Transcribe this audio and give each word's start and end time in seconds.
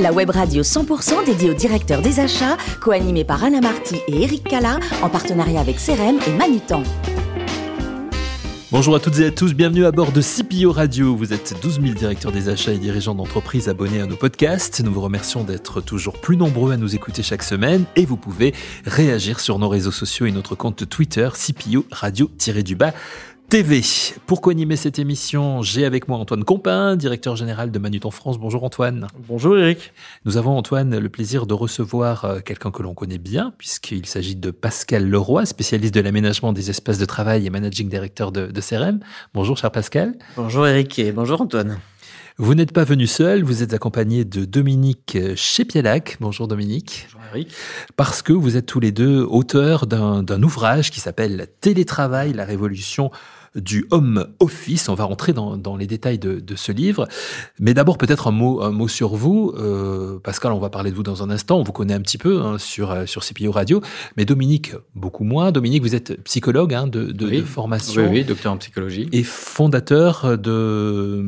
La 0.00 0.12
web 0.12 0.28
radio 0.28 0.62
100% 0.62 1.24
dédiée 1.24 1.50
aux 1.50 1.54
directeurs 1.54 2.02
des 2.02 2.20
achats, 2.20 2.58
co-animée 2.80 3.24
par 3.24 3.42
Anna 3.42 3.62
Marty 3.62 3.96
et 4.06 4.22
Eric 4.22 4.44
Cala, 4.44 4.80
en 5.02 5.08
partenariat 5.08 5.60
avec 5.60 5.76
CRM 5.76 6.18
et 6.26 6.32
Manutan. 6.36 6.82
Bonjour 8.70 8.94
à 8.94 9.00
toutes 9.00 9.18
et 9.20 9.26
à 9.26 9.30
tous, 9.30 9.54
bienvenue 9.54 9.86
à 9.86 9.92
bord 9.92 10.12
de 10.12 10.20
CPO 10.20 10.72
Radio. 10.72 11.16
Vous 11.16 11.32
êtes 11.32 11.54
12 11.62 11.80
000 11.80 11.94
directeurs 11.94 12.32
des 12.32 12.48
achats 12.48 12.72
et 12.72 12.78
dirigeants 12.78 13.14
d'entreprises 13.14 13.68
abonnés 13.68 14.00
à 14.00 14.06
nos 14.06 14.16
podcasts. 14.16 14.82
Nous 14.82 14.92
vous 14.92 15.02
remercions 15.02 15.44
d'être 15.44 15.80
toujours 15.80 16.20
plus 16.20 16.36
nombreux 16.36 16.72
à 16.72 16.76
nous 16.76 16.94
écouter 16.94 17.22
chaque 17.22 17.42
semaine 17.42 17.84
et 17.96 18.04
vous 18.06 18.16
pouvez 18.16 18.54
réagir 18.86 19.40
sur 19.40 19.58
nos 19.58 19.68
réseaux 19.68 19.90
sociaux 19.90 20.26
et 20.26 20.32
notre 20.32 20.54
compte 20.54 20.88
Twitter 20.88 21.28
CPO 21.34 21.86
Radio-du-bas. 21.90 22.92
TV. 23.52 23.82
Pour 24.24 24.40
co-animer 24.40 24.76
cette 24.76 24.98
émission, 24.98 25.60
j'ai 25.60 25.84
avec 25.84 26.08
moi 26.08 26.16
Antoine 26.16 26.42
Compin, 26.42 26.96
directeur 26.96 27.36
général 27.36 27.70
de 27.70 27.78
Manutan 27.78 28.10
France. 28.10 28.38
Bonjour 28.38 28.64
Antoine. 28.64 29.08
Bonjour 29.28 29.58
Eric. 29.58 29.92
Nous 30.24 30.38
avons 30.38 30.56
Antoine 30.56 30.98
le 30.98 31.08
plaisir 31.10 31.44
de 31.44 31.52
recevoir 31.52 32.24
euh, 32.24 32.40
quelqu'un 32.40 32.70
que 32.70 32.82
l'on 32.82 32.94
connaît 32.94 33.18
bien, 33.18 33.52
puisqu'il 33.58 34.06
s'agit 34.06 34.36
de 34.36 34.50
Pascal 34.50 35.06
Leroy, 35.06 35.44
spécialiste 35.44 35.92
de 35.92 36.00
l'aménagement 36.00 36.54
des 36.54 36.70
espaces 36.70 36.96
de 36.96 37.04
travail 37.04 37.46
et 37.46 37.50
managing 37.50 37.90
director 37.90 38.32
de, 38.32 38.46
de 38.46 38.60
CRM. 38.62 39.00
Bonjour 39.34 39.58
cher 39.58 39.70
Pascal. 39.70 40.14
Bonjour 40.34 40.66
Eric 40.66 40.98
et 40.98 41.12
bonjour 41.12 41.42
Antoine. 41.42 41.78
Vous 42.38 42.54
n'êtes 42.54 42.72
pas 42.72 42.84
venu 42.84 43.06
seul, 43.06 43.44
vous 43.44 43.62
êtes 43.62 43.74
accompagné 43.74 44.24
de 44.24 44.46
Dominique 44.46 45.18
Chepielac. 45.36 46.16
Bonjour 46.20 46.48
Dominique. 46.48 47.06
Bonjour 47.12 47.28
Eric. 47.34 47.52
Parce 47.96 48.22
que 48.22 48.32
vous 48.32 48.56
êtes 48.56 48.64
tous 48.64 48.80
les 48.80 48.92
deux 48.92 49.20
auteurs 49.20 49.86
d'un 49.86 50.42
ouvrage 50.42 50.90
qui 50.90 51.00
s'appelle 51.00 51.48
Télétravail, 51.60 52.32
la 52.32 52.46
révolution 52.46 53.10
du 53.54 53.86
home 53.90 54.26
office. 54.40 54.88
On 54.88 54.94
va 54.94 55.04
rentrer 55.04 55.32
dans, 55.32 55.56
dans 55.56 55.76
les 55.76 55.86
détails 55.86 56.18
de, 56.18 56.40
de, 56.40 56.56
ce 56.56 56.72
livre. 56.72 57.06
Mais 57.58 57.74
d'abord, 57.74 57.98
peut-être 57.98 58.28
un 58.28 58.30
mot, 58.30 58.62
un 58.62 58.70
mot 58.70 58.88
sur 58.88 59.14
vous. 59.14 59.52
Euh, 59.56 60.18
Pascal, 60.18 60.52
on 60.52 60.58
va 60.58 60.70
parler 60.70 60.90
de 60.90 60.96
vous 60.96 61.02
dans 61.02 61.22
un 61.22 61.30
instant. 61.30 61.58
On 61.58 61.62
vous 61.62 61.72
connaît 61.72 61.94
un 61.94 62.00
petit 62.00 62.18
peu 62.18 62.40
hein, 62.40 62.58
sur, 62.58 62.90
euh, 62.90 63.06
sur 63.06 63.22
CPO 63.24 63.50
Radio. 63.50 63.80
Mais 64.16 64.24
Dominique, 64.24 64.72
beaucoup 64.94 65.24
moins. 65.24 65.52
Dominique, 65.52 65.82
vous 65.82 65.94
êtes 65.94 66.22
psychologue 66.24 66.74
hein, 66.74 66.86
de, 66.86 67.12
de, 67.12 67.26
oui. 67.26 67.38
de, 67.38 67.42
formation. 67.42 68.02
Oui, 68.02 68.08
oui, 68.10 68.24
docteur 68.24 68.52
en 68.52 68.58
psychologie. 68.58 69.08
Et 69.12 69.22
fondateur 69.22 70.38
de... 70.38 71.24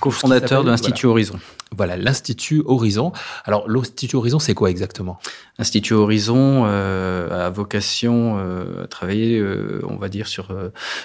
Co-fondateur 0.00 0.64
de 0.64 0.70
l'Institut 0.70 1.06
voilà. 1.06 1.12
Horizon. 1.12 1.38
Voilà, 1.76 1.96
l'Institut 1.96 2.62
Horizon. 2.66 3.12
Alors, 3.44 3.68
l'Institut 3.68 4.16
Horizon, 4.16 4.40
c'est 4.40 4.54
quoi 4.54 4.70
exactement? 4.70 5.20
L'Institut 5.60 5.92
Horizon 5.92 6.64
euh, 6.66 7.46
a 7.46 7.50
vocation 7.50 8.38
euh, 8.38 8.84
à 8.84 8.86
travailler, 8.88 9.38
euh, 9.38 9.80
on 9.86 9.96
va 9.96 10.08
dire, 10.08 10.26
sur 10.26 10.48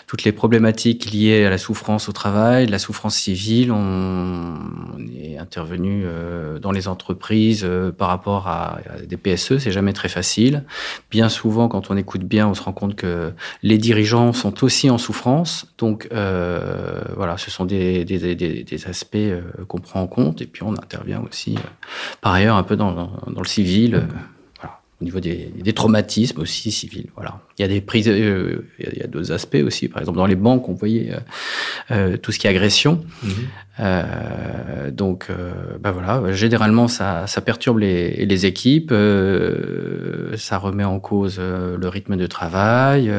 toutes 0.08 0.24
les 0.24 0.32
problématiques 0.32 1.12
liées 1.12 1.46
à 1.46 1.50
la 1.50 1.58
souffrance 1.60 2.10
au 2.10 2.14
travail, 2.14 2.66
la 2.66 2.80
souffrance 2.80 3.16
civile. 3.16 3.72
On, 3.72 4.56
est 5.14 5.38
intervenu 5.38 6.06
dans 6.62 6.72
les 6.72 6.88
entreprises 6.88 7.68
par 7.98 8.08
rapport 8.08 8.48
à, 8.48 8.80
des 9.06 9.18
PSE, 9.18 9.58
c'est 9.58 9.72
jamais 9.72 9.94
très 9.94 10.10
facile. 10.10 10.64
Bien 11.12 11.30
souvent, 11.30 11.68
quand 11.68 11.92
on 11.92 11.98
écoute 11.98 12.24
bien, 12.24 12.48
on 12.48 12.54
se 12.54 12.62
rend 12.64 12.72
compte 12.72 12.96
que 12.96 13.34
les 13.62 13.78
dirigeants 13.78 14.34
sont 14.34 14.64
aussi 14.64 14.90
en 14.90 14.98
souffrance. 14.98 15.68
Donc, 15.78 16.08
voilà, 16.12 17.36
ce 17.38 17.52
sont 17.52 17.66
des, 17.66 18.06
des, 18.06 18.36
des, 18.36 18.64
des 18.64 18.88
aspects 18.88 19.18
qu'on 19.68 19.80
prend 19.80 20.02
en 20.02 20.08
compte. 20.08 20.42
Puis 20.56 20.64
on 20.64 20.72
intervient 20.72 21.22
aussi, 21.30 21.56
euh, 21.56 21.88
par 22.22 22.32
ailleurs, 22.32 22.56
un 22.56 22.64
peu 22.64 22.78
dans, 22.78 23.12
le 23.28 23.44
civil, 23.46 23.96
euh, 23.96 24.02
voilà, 24.62 24.80
au 25.02 25.04
niveau 25.04 25.20
des, 25.20 25.52
des, 25.54 25.74
traumatismes 25.74 26.40
aussi 26.40 26.72
civils. 26.72 27.10
Voilà. 27.14 27.42
Il 27.58 27.62
y 27.62 27.66
a 27.66 27.68
des 27.68 27.82
prises, 27.82 28.08
euh, 28.08 28.66
il 28.80 28.98
y 28.98 29.04
a, 29.04 29.08
d'autres 29.08 29.34
aspects 29.34 29.62
aussi. 29.62 29.90
Par 29.90 30.00
exemple, 30.00 30.18
dans 30.18 30.26
les 30.26 30.38
banques, 30.38 30.70
on 30.70 30.74
voyait 30.74 31.12
tout 32.22 32.32
ce 32.32 32.40
qui 32.40 32.48
est 32.48 32.50
agression. 32.50 33.04
Mmh. 33.22 34.92
donc, 34.92 35.28
ben 35.82 35.92
voilà, 35.92 36.32
généralement, 36.32 36.88
ça, 36.88 37.28
ça 37.28 37.42
perturbe 37.42 37.80
les, 37.80 38.26
les 38.26 38.46
équipes, 38.46 38.94
ça 40.38 40.58
remet 40.58 40.86
en 40.86 41.02
cause 41.02 41.38
le 41.38 41.88
rythme 41.90 42.16
de 42.16 42.28
travail, 42.28 43.12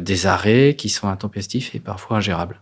des 0.00 0.26
arrêts 0.26 0.74
qui 0.76 0.88
sont 0.88 1.06
intempestifs 1.06 1.72
et 1.76 1.78
parfois 1.78 2.16
ingérables. 2.16 2.60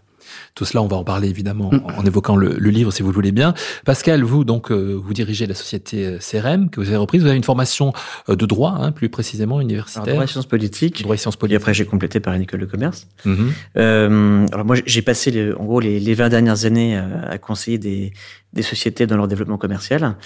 Tout 0.55 0.65
cela, 0.65 0.83
on 0.83 0.89
va 0.89 0.97
en 0.97 1.05
parler 1.05 1.29
évidemment 1.29 1.71
en, 1.73 2.01
en 2.01 2.05
évoquant 2.05 2.37
le, 2.37 2.55
le, 2.59 2.71
livre, 2.71 2.93
si 2.93 3.03
vous 3.03 3.09
le 3.11 3.15
voulez 3.15 3.33
bien. 3.33 3.55
Pascal, 3.85 4.23
vous 4.23 4.45
donc, 4.45 4.71
euh, 4.71 4.95
vous 5.03 5.15
dirigez 5.15 5.47
la 5.47 5.55
société 5.55 6.19
CRM 6.21 6.71
que 6.71 6.81
vous 6.81 6.89
avez 6.89 6.97
reprise. 6.97 7.23
Vous 7.23 7.29
avez 7.29 7.37
une 7.37 7.45
formation 7.45 7.93
euh, 8.29 8.37
de 8.37 8.47
droit, 8.47 8.77
hein, 8.79 8.93
plus 8.93 9.09
précisément 9.09 9.61
universitaire. 9.61 10.03
Alors, 10.03 10.15
droit 10.15 10.25
et 10.25 10.27
sciences 10.27 10.47
politiques. 10.47 11.03
Droit 11.03 11.15
et 11.15 11.19
sciences 11.19 11.37
politiques. 11.37 11.55
Et 11.55 11.57
après, 11.57 11.75
j'ai 11.75 11.87
complété 11.87 12.21
par 12.21 12.35
une 12.35 12.43
école 12.43 12.61
de 12.61 12.67
commerce. 12.67 13.07
Mm 13.25 13.35
-hmm. 13.35 13.49
euh, 13.77 14.47
alors 14.53 14.67
moi, 14.67 14.77
j'ai 14.85 15.03
passé, 15.03 15.31
les, 15.31 15.53
en 15.53 15.65
gros, 15.65 15.81
les, 15.81 16.01
les 16.01 16.15
20 16.15 16.29
dernières 16.29 16.65
années 16.65 16.97
à, 16.97 17.07
à 17.35 17.39
conseiller 17.39 17.79
des, 17.79 18.13
des 18.55 18.63
sociétés 18.63 19.07
dans 19.07 19.17
leur 19.17 19.29
développement 19.29 19.59
commercial, 19.59 20.17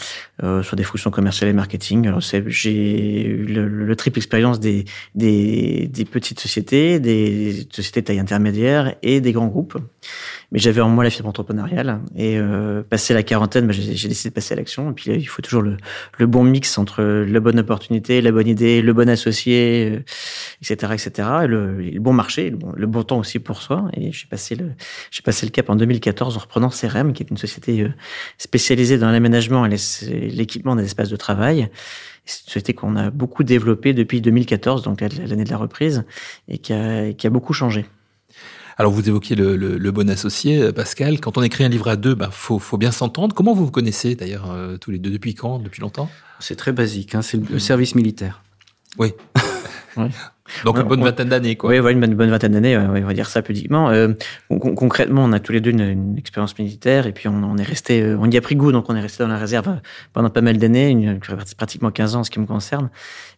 euh, 0.42 0.62
sur 0.62 0.76
des 0.76 0.84
fonctions 0.84 1.10
commerciales 1.10 1.50
et 1.50 1.52
marketing. 1.52 2.12
J'ai 2.46 3.26
eu 3.26 3.44
le, 3.44 3.66
le, 3.66 3.96
triple 3.96 4.18
expérience 4.18 4.60
des, 4.60 4.84
des, 5.16 5.88
des, 5.88 6.04
petites 6.04 6.38
sociétés, 6.38 7.00
des 7.00 7.66
sociétés 7.72 8.00
de 8.02 8.06
taille 8.06 8.20
intermédiaire 8.20 8.94
et 9.02 9.20
des 9.20 9.32
grands 9.32 9.48
groupes. 9.48 9.76
Mais 10.52 10.58
j'avais 10.60 10.80
en 10.80 10.88
moi 10.88 11.02
la 11.02 11.10
fibre 11.10 11.28
entrepreneuriale 11.28 12.00
et 12.14 12.38
euh, 12.38 12.82
passé 12.82 13.12
la 13.12 13.22
quarantaine, 13.22 13.66
bah, 13.66 13.72
j'ai 13.72 14.08
décidé 14.08 14.30
de 14.30 14.34
passer 14.34 14.54
à 14.54 14.56
l'action. 14.56 14.90
Et 14.90 14.94
puis 14.94 15.10
il 15.10 15.24
faut 15.24 15.42
toujours 15.42 15.62
le, 15.62 15.76
le, 16.18 16.26
bon 16.26 16.44
mix 16.44 16.78
entre 16.78 17.02
la 17.02 17.40
bonne 17.40 17.58
opportunité, 17.58 18.20
la 18.20 18.30
bonne 18.30 18.46
idée, 18.46 18.82
le 18.82 18.92
bon 18.92 19.08
associé, 19.08 20.00
etc., 20.60 20.92
etc. 20.92 21.28
Et 21.44 21.46
le, 21.48 21.80
le 21.80 22.00
bon 22.00 22.12
marché, 22.12 22.54
le 22.76 22.86
bon, 22.86 23.02
temps 23.02 23.18
aussi 23.18 23.40
pour 23.40 23.62
soi. 23.62 23.90
Et 23.94 24.12
j'ai 24.12 24.26
passé 24.26 24.56
j'ai 25.10 25.22
passé 25.22 25.46
le 25.46 25.50
cap 25.50 25.70
en 25.70 25.76
2014 25.76 26.36
en 26.36 26.40
reprenant 26.40 26.68
CRM, 26.68 27.12
qui 27.12 27.22
est 27.22 27.30
une 27.30 27.36
société 27.36 27.88
spécialisée 28.38 28.98
dans 28.98 29.10
l'aménagement 29.10 29.66
et 29.66 29.76
l'équipement 30.10 30.76
des 30.76 30.84
espaces 30.84 31.08
de 31.08 31.16
travail. 31.16 31.68
C'est 32.24 32.42
une 32.42 32.46
société 32.46 32.74
qu'on 32.74 32.96
a 32.96 33.10
beaucoup 33.10 33.42
développée 33.42 33.94
depuis 33.94 34.20
2014, 34.20 34.82
donc 34.82 35.00
l'année 35.00 35.44
de 35.44 35.50
la 35.50 35.56
reprise, 35.56 36.04
et 36.48 36.58
qui 36.58 36.72
a, 36.72 37.12
qui 37.12 37.26
a 37.26 37.30
beaucoup 37.30 37.52
changé. 37.52 37.86
Alors 38.78 38.92
vous 38.92 39.06
évoquiez 39.08 39.36
le, 39.36 39.56
le, 39.56 39.76
le, 39.76 39.90
bon 39.90 40.08
associé, 40.08 40.72
Pascal. 40.72 41.20
Quand 41.20 41.36
on 41.36 41.42
écrit 41.42 41.64
un 41.64 41.68
livre 41.68 41.88
à 41.88 41.96
deux, 41.96 42.14
ben 42.14 42.30
faut, 42.30 42.58
faut 42.58 42.78
bien 42.78 42.90
s'entendre. 42.90 43.34
Comment 43.34 43.54
vous 43.54 43.66
vous 43.66 43.70
connaissez 43.70 44.14
d'ailleurs 44.14 44.50
euh, 44.50 44.78
tous 44.78 44.90
les 44.90 44.98
deux 44.98 45.10
Depuis 45.10 45.34
quand 45.34 45.58
Depuis 45.58 45.82
longtemps? 45.82 46.08
C'est 46.40 46.56
très 46.56 46.72
basique. 46.72 47.14
Hein, 47.14 47.22
c'est 47.22 47.36
le, 47.36 47.44
le 47.50 47.58
service 47.58 47.94
militaire. 47.94 48.42
Oui. 48.98 49.12
Oui. 49.96 50.08
Donc 50.64 50.76
une 50.76 50.82
bonne 50.82 51.02
vingtaine 51.02 51.28
d'années, 51.28 51.56
quoi. 51.56 51.70
Oui, 51.70 51.80
ouais, 51.80 51.92
une 51.92 52.00
bonne 52.00 52.30
vingtaine 52.30 52.52
d'années, 52.52 52.76
on 52.76 52.92
va 52.92 53.14
dire 53.14 53.28
ça 53.28 53.42
pudiquement. 53.42 53.90
Euh, 53.90 54.08
con 54.48 54.74
concrètement, 54.74 55.24
on 55.24 55.32
a 55.32 55.40
tous 55.40 55.52
les 55.52 55.60
deux 55.60 55.70
une, 55.70 55.80
une 55.80 56.18
expérience 56.18 56.58
militaire 56.58 57.06
et 57.06 57.12
puis 57.12 57.28
on, 57.28 57.42
on, 57.42 57.56
est 57.56 57.62
resté, 57.62 58.14
on 58.18 58.28
y 58.30 58.36
a 58.36 58.40
pris 58.40 58.56
goût, 58.56 58.72
donc 58.72 58.86
on 58.88 58.96
est 58.96 59.00
resté 59.00 59.22
dans 59.22 59.28
la 59.28 59.38
réserve 59.38 59.80
pendant 60.12 60.30
pas 60.30 60.40
mal 60.40 60.58
d'années, 60.58 61.18
pratiquement 61.56 61.90
15 61.90 62.16
ans 62.16 62.20
en 62.20 62.24
ce 62.24 62.30
qui 62.30 62.40
me 62.40 62.46
concerne. 62.46 62.90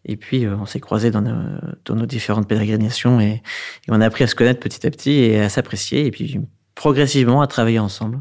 Et 0.07 0.17
puis 0.17 0.47
on 0.49 0.67
s'est 0.67 0.81
croisés 0.81 1.11
dans 1.11 1.23
nos, 1.23 1.59
dans 1.85 1.95
nos 1.95 2.07
différentes 2.07 2.49
pérégrinations 2.49 3.21
et, 3.21 3.43
et 3.87 3.91
on 3.91 4.01
a 4.01 4.07
appris 4.07 4.25
à 4.25 4.27
se 4.27 4.35
connaître 4.35 4.61
petit 4.61 4.87
à 4.87 4.91
petit 4.91 5.13
et 5.13 5.41
à 5.41 5.49
s'apprécier 5.49 6.07
et 6.07 6.11
puis 6.11 6.41
progressivement 6.75 7.43
à 7.43 7.47
travailler 7.47 7.79
ensemble 7.79 8.21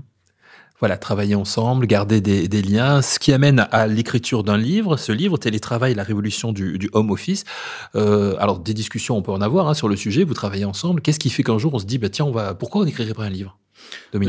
voilà, 0.84 0.98
travailler 0.98 1.36
ensemble, 1.36 1.88
garder 1.88 2.20
des, 2.20 2.62
liens, 2.62 3.02
ce 3.02 3.18
qui 3.18 3.32
amène 3.32 3.70
à 3.72 3.88
l'écriture 3.88 4.44
d'un 4.44 4.58
livre. 4.58 4.98
Ce 4.98 5.14
livre, 5.14 5.38
Télétravail, 5.38 5.96
la 5.96 6.04
révolution 6.04 6.52
du, 6.52 6.90
home 6.92 7.10
office. 7.10 7.46
Euh, 7.96 8.36
alors, 8.38 8.60
des 8.60 8.74
discussions, 8.74 9.16
on 9.16 9.22
peut 9.22 9.32
en 9.32 9.40
avoir 9.40 9.70
hein, 9.70 9.76
sur 9.76 9.88
le 9.88 9.96
sujet. 9.96 10.26
Vous 10.26 10.34
travaillez 10.34 10.66
ensemble. 10.66 11.00
Qu'est-ce 11.00 11.20
qui 11.20 11.30
fait 11.30 11.42
qu'un 11.42 11.58
jour 11.58 11.74
on 11.74 11.80
se 11.80 11.86
dit, 11.86 12.00
bah, 12.00 12.10
tiens, 12.10 12.26
on 12.26 12.32
va, 12.32 12.54
pourquoi 12.54 12.82
on 12.82 12.84
n'écrirait 12.84 13.14
pas 13.14 13.24
un 13.24 13.30
livre 13.30 13.58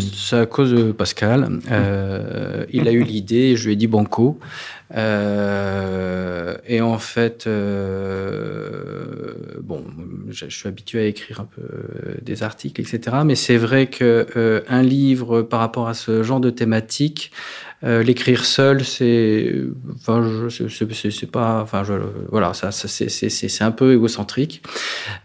c'est 0.00 0.36
à 0.36 0.46
cause 0.46 0.72
de 0.72 0.92
Pascal. 0.92 1.60
Euh, 1.70 2.64
il 2.72 2.88
a 2.88 2.92
eu 2.92 3.02
l'idée, 3.02 3.56
je 3.56 3.66
lui 3.66 3.74
ai 3.74 3.76
dit 3.76 3.86
banco. 3.86 4.38
Euh, 4.96 6.56
et 6.66 6.80
en 6.80 6.98
fait, 6.98 7.46
euh, 7.46 9.34
bon, 9.60 9.84
je, 10.30 10.46
suis 10.46 10.68
habitué 10.68 11.00
à 11.00 11.06
écrire 11.06 11.40
un 11.40 11.46
peu 11.46 11.62
des 12.22 12.42
articles, 12.42 12.80
etc. 12.80 13.18
Mais 13.24 13.34
c'est 13.34 13.56
vrai 13.56 13.88
que 13.88 14.26
euh, 14.36 14.60
un 14.68 14.82
livre 14.82 15.42
par 15.42 15.60
rapport 15.60 15.88
à 15.88 15.94
ce 15.94 16.22
genre 16.22 16.40
de 16.40 16.50
thématique, 16.50 17.32
euh, 17.84 18.02
l'écrire 18.02 18.46
seul, 18.46 18.82
c'est, 18.82 19.52
enfin, 19.96 20.48
c'est 20.48 21.30
pas, 21.30 21.60
enfin, 21.60 21.82
voilà, 22.30 22.54
ça, 22.54 22.70
ça 22.70 22.88
c'est 22.88 23.62
un 23.62 23.70
peu 23.72 23.92
égocentrique. 23.92 24.62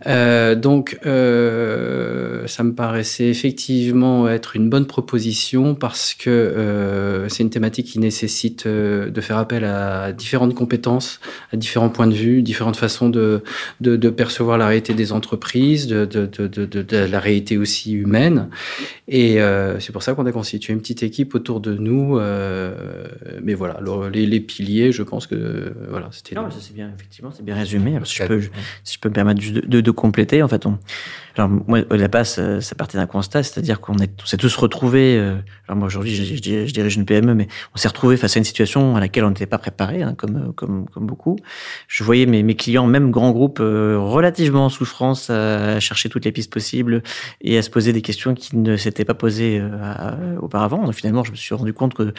Euh, 0.08 0.56
donc, 0.56 1.00
euh, 1.06 2.48
ça 2.48 2.64
me 2.64 2.74
paraissait 2.74 3.30
effectivement 3.30 4.28
être 4.28 4.58
une 4.58 4.70
bonne 4.70 4.88
proposition 4.88 5.74
parce 5.74 6.14
que 6.14 6.30
euh, 6.30 7.30
c'est 7.30 7.44
une 7.44 7.50
thématique 7.50 7.88
qui 7.88 8.00
nécessite 8.00 8.66
euh, 8.66 9.10
de 9.10 9.22
faire 9.22 9.38
appel 9.38 9.59
à 9.66 10.12
différentes 10.12 10.56
compétences, 10.56 11.20
à 11.54 11.58
différents 11.58 11.90
points 11.90 12.08
de 12.08 12.14
vue, 12.14 12.42
différentes 12.42 12.76
façons 12.76 13.10
de, 13.10 13.44
de, 13.82 13.96
de 13.96 14.10
percevoir 14.10 14.58
la 14.58 14.68
réalité 14.68 14.94
des 14.94 15.12
entreprises, 15.12 15.88
de, 15.88 16.06
de, 16.06 16.98
la 16.98 17.20
réalité 17.20 17.58
aussi 17.58 17.94
humaine. 17.94 18.50
Et 19.08 19.42
euh, 19.42 19.80
c'est 19.80 19.92
pour 19.92 20.04
ça 20.04 20.14
qu'on 20.14 20.26
a 20.26 20.32
constitué 20.32 20.74
une 20.74 20.80
petite 20.80 21.04
équipe 21.04 21.36
autour 21.36 21.60
de 21.60 21.74
nous. 21.74 22.20
mais 23.42 23.54
voilà, 23.54 23.76
alors, 23.76 24.10
les, 24.10 24.26
les, 24.26 24.40
piliers, 24.40 24.92
je 24.92 25.04
pense 25.04 25.28
que 25.28 25.74
voilà, 25.90 26.10
c'était. 26.12 26.36
Non, 26.36 26.50
ça 26.50 26.58
c'est 26.60 26.74
bien, 26.74 26.92
effectivement, 26.96 27.32
c'est 27.32 27.44
bien 27.44 27.56
résumé. 27.56 27.96
Alors, 27.96 28.08
si, 28.08 28.16
je 28.16 28.24
peux, 28.24 28.42
si 28.84 28.96
je 28.96 29.00
peux 29.00 29.10
me 29.10 29.14
permettre 29.14 29.42
de 29.42 29.92
compléter, 29.92 30.44
en 30.44 30.48
fait, 30.48 30.66
on, 30.66 30.78
Alors 31.40 31.50
moi, 31.50 31.80
la 31.90 32.08
base, 32.10 32.60
ça, 32.60 32.76
partait 32.76 32.98
d'un 32.98 33.08
constat, 33.08 33.44
c'est-à-dire 33.44 33.80
qu'on 33.80 33.96
s'est 34.26 34.38
tous 34.38 34.56
retrouvés. 34.58 35.18
alors 35.68 35.78
moi 35.78 35.88
aujourd'hui, 35.88 36.14
je, 36.14 36.40
dirige 36.42 36.96
une 36.98 37.06
PME, 37.06 37.34
mais 37.34 37.48
on 37.74 37.78
s'est 37.78 37.88
retrouvés 37.88 38.18
face 38.18 38.36
à 38.36 38.40
une 38.40 38.44
situation 38.44 38.98
à 38.98 39.00
laquelle 39.00 39.24
on 39.24 39.30
n'était 39.30 39.46
pas 39.46 39.58
préparé, 39.58 40.04
hein, 40.04 40.16
comme, 40.18 40.54
comme, 40.54 40.86
comme 40.90 41.06
beaucoup. 41.06 41.38
Je 41.88 42.04
voyais 42.04 42.26
mes, 42.26 42.44
mes 42.44 42.56
clients, 42.56 42.88
même 42.88 43.10
grands 43.10 43.32
groupes, 43.32 43.60
relativement 43.60 44.66
en 44.66 44.70
souffrance, 44.70 45.30
à 45.30 45.80
chercher 45.80 46.10
toutes 46.10 46.26
les 46.26 46.34
pistes 46.34 46.52
possibles 46.52 47.04
et 47.40 47.58
à 47.58 47.62
se 47.62 47.70
poser 47.70 47.94
des 47.94 48.02
questions 48.02 48.36
qui 48.36 48.58
ne 48.58 48.76
s'étaient 48.76 49.06
pas 49.06 49.14
posées 49.14 49.64
auparavant. 50.42 50.84
Donc 50.84 50.94
finalement, 50.94 51.24
je 51.24 51.32
me 51.32 51.38
suis 51.38 51.56
rendu 51.56 51.74
compte 51.74 51.94
que 51.94 52.14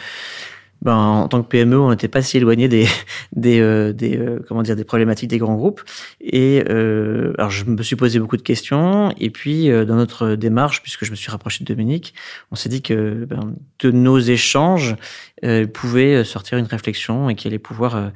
ben, 0.81 0.95
en 0.95 1.27
tant 1.27 1.43
que 1.43 1.47
PME, 1.47 1.79
on 1.79 1.91
n'était 1.91 2.07
pas 2.07 2.21
si 2.21 2.37
éloigné 2.37 2.67
des, 2.67 2.87
des, 3.35 3.59
euh, 3.59 3.93
des 3.93 4.17
euh, 4.17 4.39
comment 4.47 4.63
dire, 4.63 4.75
des 4.75 4.83
problématiques 4.83 5.29
des 5.29 5.37
grands 5.37 5.55
groupes. 5.55 5.81
Et 6.19 6.63
euh, 6.69 7.33
alors, 7.37 7.51
je 7.51 7.65
me 7.65 7.81
suis 7.83 7.95
posé 7.95 8.19
beaucoup 8.19 8.37
de 8.37 8.41
questions. 8.41 9.13
Et 9.19 9.29
puis, 9.29 9.69
euh, 9.69 9.85
dans 9.85 9.95
notre 9.95 10.35
démarche, 10.35 10.81
puisque 10.81 11.05
je 11.05 11.11
me 11.11 11.15
suis 11.15 11.29
rapproché 11.31 11.63
de 11.63 11.71
Dominique, 11.71 12.13
on 12.51 12.55
s'est 12.55 12.69
dit 12.69 12.81
que 12.81 13.25
ben, 13.25 13.53
de 13.79 13.91
nos 13.91 14.19
échanges 14.19 14.95
pouvait 15.73 16.23
sortir 16.23 16.59
une 16.59 16.65
réflexion 16.65 17.27
et 17.27 17.35
qu'il 17.35 17.49
allait 17.49 17.57
pouvoir 17.57 18.11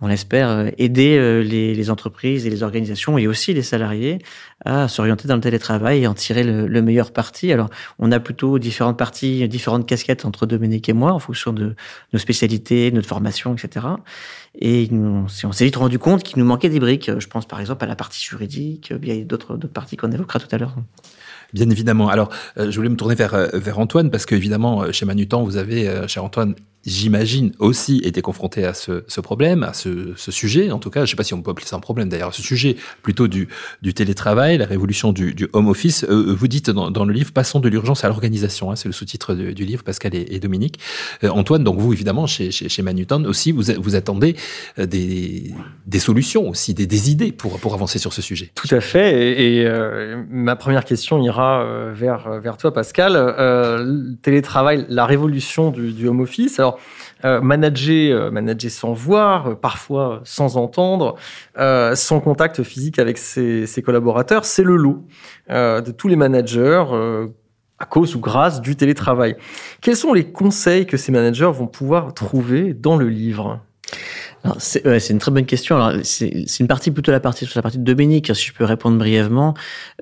on 0.00 0.10
espère 0.10 0.48
euh, 0.50 0.70
aider 0.78 1.16
euh, 1.18 1.42
les, 1.42 1.90
entreprises 1.90 2.46
et 2.46 2.50
les 2.50 2.62
organisations 2.62 3.18
et 3.18 3.26
aussi 3.26 3.54
les 3.54 3.62
salariés 3.62 4.18
à 4.64 4.88
s'orienter 4.88 5.26
dans 5.26 5.34
le 5.34 5.40
télétravail 5.40 6.02
et 6.02 6.06
en 6.06 6.14
tirer 6.14 6.44
le, 6.44 6.82
meilleur 6.82 7.12
parti. 7.12 7.52
Alors, 7.52 7.70
on 7.98 8.12
a 8.12 8.20
plutôt 8.20 8.58
différentes 8.58 8.98
parties, 8.98 9.48
différentes 9.48 9.86
casquettes 9.86 10.24
entre 10.24 10.46
Dominique 10.46 10.88
et 10.88 10.92
moi 10.92 11.12
en 11.12 11.18
fonction 11.18 11.52
de 11.52 11.74
nos 12.12 12.18
spécialités, 12.18 12.90
notre 12.92 13.08
formation, 13.08 13.54
etc. 13.54 13.86
Et 14.60 14.88
on, 14.92 15.28
s'est 15.28 15.64
vite 15.64 15.76
rendu 15.76 15.98
compte 15.98 16.22
qu'il 16.22 16.38
nous 16.38 16.44
manquait 16.44 16.68
des 16.68 16.80
briques. 16.80 17.10
Je 17.18 17.26
pense 17.26 17.46
par 17.46 17.60
exemple 17.60 17.84
à 17.84 17.88
la 17.88 17.96
partie 17.96 18.22
juridique, 18.24 18.92
il 19.02 19.08
y 19.08 19.20
a 19.20 19.24
d'autres 19.24 19.56
parties 19.56 19.96
qu'on 19.96 20.12
évoquera 20.12 20.38
tout 20.38 20.48
à 20.50 20.58
l'heure. 20.58 20.74
Bien 21.54 21.70
évidemment. 21.70 22.08
Alors, 22.08 22.28
euh, 22.58 22.70
je 22.70 22.76
voulais 22.76 22.90
me 22.90 22.96
tourner 22.96 23.14
vers, 23.14 23.34
vers 23.54 23.78
Antoine, 23.78 24.10
parce 24.10 24.26
qu'évidemment, 24.26 24.92
chez 24.92 25.06
Manutan, 25.06 25.44
vous 25.44 25.56
avez, 25.56 26.06
cher 26.08 26.24
Antoine, 26.24 26.54
j'imagine, 26.86 27.52
aussi 27.58 27.98
été 27.98 28.22
confronté 28.22 28.64
à 28.64 28.74
ce, 28.74 29.20
problème, 29.20 29.62
à 29.62 29.72
ce, 29.72 30.14
sujet, 30.16 30.70
en 30.70 30.78
tout 30.78 30.90
cas, 30.90 31.00
je 31.00 31.04
ne 31.04 31.06
sais 31.08 31.16
pas 31.16 31.24
si 31.24 31.34
on 31.34 31.42
peut 31.42 31.50
appeler 31.50 31.66
ça 31.66 31.76
un 31.76 31.80
problème 31.80 32.08
d'ailleurs, 32.08 32.34
ce 32.34 32.42
sujet 32.42 32.76
plutôt 33.02 33.28
du, 33.28 33.48
télétravail, 33.94 34.58
la 34.58 34.66
révolution 34.66 35.12
du, 35.12 35.48
home 35.52 35.68
office. 35.68 36.04
Euh, 36.04 36.34
vous 36.34 36.48
dites 36.48 36.70
dans, 36.70 37.04
le 37.04 37.12
livre, 37.12 37.32
passons 37.32 37.60
de 37.60 37.68
l'urgence 37.68 38.04
à 38.04 38.08
l'organisation, 38.08 38.70
hein, 38.70 38.76
c'est 38.76 38.88
le 38.88 38.92
sous-titre 38.92 39.34
du 39.34 39.64
livre, 39.64 39.82
Pascal 39.82 40.14
et, 40.14 40.38
Dominique. 40.38 40.78
Euh, 41.24 41.30
Antoine, 41.30 41.64
donc 41.64 41.78
vous, 41.78 41.92
évidemment, 41.92 42.26
chez, 42.26 42.50
chez, 42.50 42.68
chez 42.68 42.82
Manutan 42.82 43.24
aussi, 43.24 43.52
vous, 43.52 43.64
vous 43.78 43.94
attendez 43.96 44.36
euh, 44.78 44.86
des, 44.86 45.52
solutions 45.98 46.48
aussi, 46.48 46.74
des, 46.74 47.10
idées 47.10 47.32
pour, 47.32 47.58
pour 47.58 47.74
avancer 47.74 47.98
sur 47.98 48.12
ce 48.12 48.22
sujet. 48.22 48.50
Tout 48.54 48.68
à 48.70 48.80
fait, 48.80 49.40
et, 49.40 49.68
ma 50.30 50.56
première 50.56 50.84
question 50.84 51.22
ira 51.22 51.92
vers, 51.92 52.40
vers 52.40 52.56
toi, 52.56 52.72
Pascal. 52.72 54.16
télétravail, 54.22 54.86
la 54.88 55.06
révolution 55.06 55.70
du, 55.70 56.08
home 56.08 56.20
office. 56.20 56.60
Euh, 57.24 57.40
manager, 57.40 58.16
euh, 58.16 58.30
manager 58.30 58.70
sans 58.70 58.92
voir, 58.92 59.48
euh, 59.48 59.54
parfois 59.54 60.20
sans 60.24 60.56
entendre, 60.56 61.16
sans 61.94 62.20
contact 62.20 62.62
physique 62.62 62.98
avec 62.98 63.18
ses 63.18 63.82
collaborateurs, 63.84 64.44
c'est 64.44 64.62
le 64.62 64.76
lot 64.76 65.04
de 65.48 65.90
tous 65.90 66.08
les 66.08 66.16
managers 66.16 66.84
à 67.80 67.84
cause 67.84 68.16
ou 68.16 68.20
grâce 68.20 68.60
du 68.60 68.76
télétravail. 68.76 69.36
Quels 69.80 69.96
sont 69.96 70.12
les 70.12 70.24
conseils 70.24 70.86
que 70.86 70.96
ces 70.96 71.12
managers 71.12 71.50
vont 71.52 71.66
pouvoir 71.66 72.14
trouver 72.14 72.74
dans 72.74 72.96
le 72.96 73.08
livre? 73.08 73.60
C'est 74.58 74.86
ouais, 74.86 74.98
une 74.98 75.18
très 75.18 75.30
bonne 75.30 75.46
question. 75.46 76.00
C'est 76.02 76.60
une 76.60 76.66
partie 76.66 76.90
plutôt 76.90 77.12
la 77.12 77.20
partie 77.20 77.46
sur 77.46 77.58
la 77.58 77.62
partie 77.62 77.78
de 77.78 77.84
Dominique, 77.84 78.34
si 78.34 78.46
je 78.46 78.52
peux 78.52 78.64
répondre 78.64 78.98
brièvement. 78.98 79.54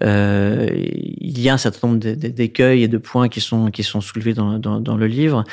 Euh, 0.02 0.68
il 0.72 1.40
y 1.40 1.48
a 1.48 1.54
un 1.54 1.58
certain 1.58 1.88
nombre 1.88 1.98
d'écueils 1.98 2.82
et 2.82 2.88
de 2.88 2.98
points 2.98 3.28
qui 3.28 3.40
sont 3.40 3.70
qui 3.70 3.82
sont 3.82 4.00
soulevés 4.00 4.34
dans, 4.34 4.58
dans, 4.58 4.80
dans 4.80 4.96
le 4.96 5.06
livre 5.06 5.44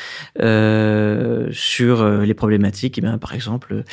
euh, 0.42 1.48
sur 1.52 2.02
euh, 2.02 2.26
les 2.26 2.34
problématiques. 2.34 2.98
Et 2.98 3.02
eh 3.02 3.08
bien, 3.08 3.18
par 3.18 3.34
exemple, 3.34 3.84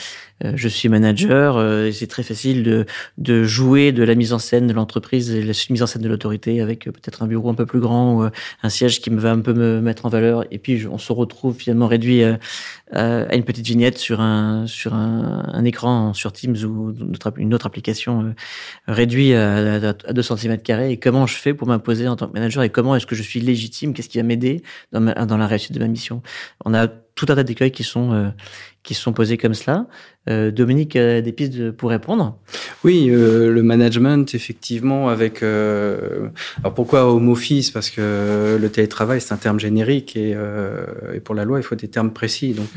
je 0.43 0.69
suis 0.69 0.89
manager, 0.89 1.57
euh, 1.57 1.91
c'est 1.93 2.07
très 2.07 2.23
facile 2.23 2.63
de, 2.63 2.87
de 3.19 3.45
jouer 3.45 3.93
de 3.93 4.03
la 4.03 4.15
mise 4.15 4.33
en 4.33 4.39
scène 4.39 4.67
de 4.67 4.73
l'entreprise 4.73 5.31
et 5.31 5.43
la 5.43 5.53
mise 5.69 5.83
en 5.83 5.87
scène 5.87 6.03
de 6.03 6.09
l'autorité 6.09 6.61
avec 6.61 6.87
euh, 6.87 6.93
peut-être 6.93 7.23
un 7.23 7.27
bureau 7.27 7.51
un 7.51 7.55
peu 7.55 7.67
plus 7.67 7.81
grand 7.81 8.15
ou 8.15 8.29
un 8.63 8.69
siège 8.69 9.01
qui 9.01 9.11
me 9.11 9.21
va 9.21 9.33
un 9.33 9.41
peu 9.41 9.53
me 9.53 9.81
mettre 9.81 10.07
en 10.07 10.09
valeur. 10.09 10.45
Et 10.51 10.59
puis 10.59 10.87
on 10.87 10.99
se 10.99 11.13
retrouve 11.13 11.57
finalement 11.57 11.87
réduit 11.87 12.23
à, 12.25 12.39
une 13.35 13.45
petite 13.45 13.67
vignette 13.67 13.99
sur 13.99 14.21
un 14.21 14.67
sur 14.67 14.95
un, 14.95 15.65
écran 15.65 16.13
sur 16.15 16.33
Teams 16.33 16.57
ou 16.65 16.95
une 17.37 17.55
autre 17.55 17.67
application 17.67 18.35
réduit 18.89 19.35
à, 19.35 19.95
à 20.07 20.13
2 20.13 20.23
cm. 20.23 20.59
Et 20.89 20.99
comment 20.99 21.27
je 21.27 21.37
fais 21.37 21.55
pour 21.55 21.69
m'imposer 21.69 22.09
en 22.09 22.17
tant 22.17 22.27
que 22.27 22.33
manager 22.33 22.63
et 22.63 22.71
comment 22.71 22.97
est-ce 22.97 23.07
que 23.07 23.15
je 23.15 23.23
suis 23.23 23.41
légitime? 23.41 23.95
Qu'est-ce 23.95 24.09
qui 24.09 24.19
va 24.19 24.25
m'aider 24.25 24.63
dans, 24.93 25.01
dans 25.01 25.37
la 25.37 25.47
réussite 25.47 25.73
de 25.73 25.79
ma 25.79 25.87
mission? 25.87 26.23
On 26.65 26.75
a 26.75 26.89
tout 27.21 27.33
un 27.33 27.37
tas 27.37 27.45
d'écueils 27.45 27.71
qui 27.71 27.85
sont 27.85 28.33
qui 28.83 28.95
se 28.95 29.03
sont 29.03 29.13
posés 29.13 29.37
comme 29.37 29.55
cela. 29.55 29.87
Euh, 30.29 30.51
Dominique, 30.51 30.97
euh, 30.97 31.21
des 31.21 31.33
pistes 31.33 31.71
pour 31.73 31.91
répondre? 31.91 32.39
Oui, 32.85 33.09
euh, 33.11 33.51
le 33.51 33.63
management, 33.63 34.35
effectivement, 34.35 35.09
avec... 35.09 35.43
Euh, 35.43 36.29
alors 36.61 36.75
pourquoi 36.75 37.07
home 37.13 37.29
office? 37.29 37.71
Parce 37.71 37.91
que 37.91 38.59
le 38.61 38.69
télétravail, 38.71 39.21
c'est 39.21 39.35
un 39.35 39.39
terme 39.39 39.61
générique 39.61 40.17
et, 40.17 40.37
et, 41.15 41.21
pour 41.21 41.35
la 41.35 41.45
loi, 41.45 41.59
il 41.59 41.63
faut 41.63 41.75
des 41.75 41.89
termes 41.89 42.13
précis. 42.13 42.53
Donc 42.53 42.69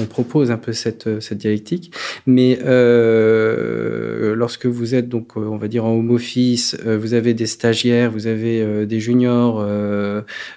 on 0.00 0.04
propose 0.06 0.50
un 0.50 0.56
peu 0.56 0.72
cette, 0.72 1.20
cette 1.20 1.38
dialectique, 1.38 1.92
mais 2.26 2.58
euh, 2.64 4.34
lorsque 4.34 4.66
vous 4.66 4.94
êtes 4.94 5.08
donc, 5.08 5.36
on 5.36 5.56
va 5.56 5.68
dire 5.68 5.84
en 5.84 5.92
home 5.92 6.10
office, 6.10 6.76
euh, 6.86 6.98
vous 6.98 7.14
avez 7.14 7.34
des 7.34 7.46
stagiaires, 7.46 8.10
vous 8.10 8.26
avez 8.26 8.62
euh, 8.62 8.86
des 8.86 9.00
juniors, 9.00 9.64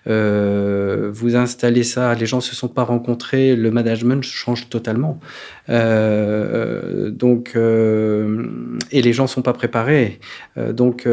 vous 0.06 1.36
installez 1.36 1.84
ça, 1.84 2.14
les 2.16 2.26
gens 2.26 2.42
se 2.42 2.56
sont 2.56 2.68
pas 2.68 2.84
rencontrés, 2.84 3.56
le 3.56 3.72
management 3.72 4.24
change 4.24 4.70
totalement. 4.70 5.20
donc 5.68 7.56
et 8.92 9.02
les 9.02 9.14
gens 9.14 9.28
sont 9.28 9.42
pas 9.42 9.54
préparés. 9.54 10.20
donc 10.72 11.08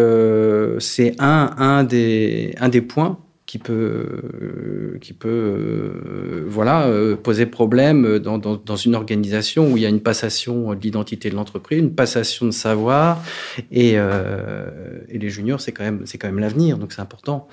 c'est 0.79 1.15
un 1.19 1.55
un 1.59 1.85
des 1.85 2.55
un 2.61 2.69
des 2.69 2.81
points 2.81 3.19
qui 3.49 3.57
peut, 3.57 3.73
euh, 3.73 4.99
qui 5.01 5.15
peut 5.15 5.29
euh, 5.29 6.45
voilà, 6.47 6.87
euh, 6.87 7.17
poser 7.17 7.47
problème 7.47 8.19
dans, 8.19 8.37
dans, 8.37 8.57
dans, 8.57 8.77
une 8.77 8.95
organisation 8.95 9.73
où 9.73 9.79
il 9.79 9.83
y 9.83 9.87
a 9.87 9.89
une 9.89 10.03
passation 10.03 10.75
de 10.75 10.81
l'identité 10.81 11.31
de 11.31 11.35
l'entreprise, 11.35 11.79
une 11.79 11.95
passation 11.95 12.45
de 12.45 12.51
savoir, 12.51 13.25
et, 13.73 13.95
et 13.95 15.19
les 15.19 15.31
juniors, 15.31 15.63
c'est 15.63 15.73
quand 15.73 15.83
même, 15.83 16.05
quand 16.07 16.29
même 16.29 16.39
l'avenir, 16.39 16.77
donc 16.77 16.93
c'est 16.93 17.01
important. 17.01 17.49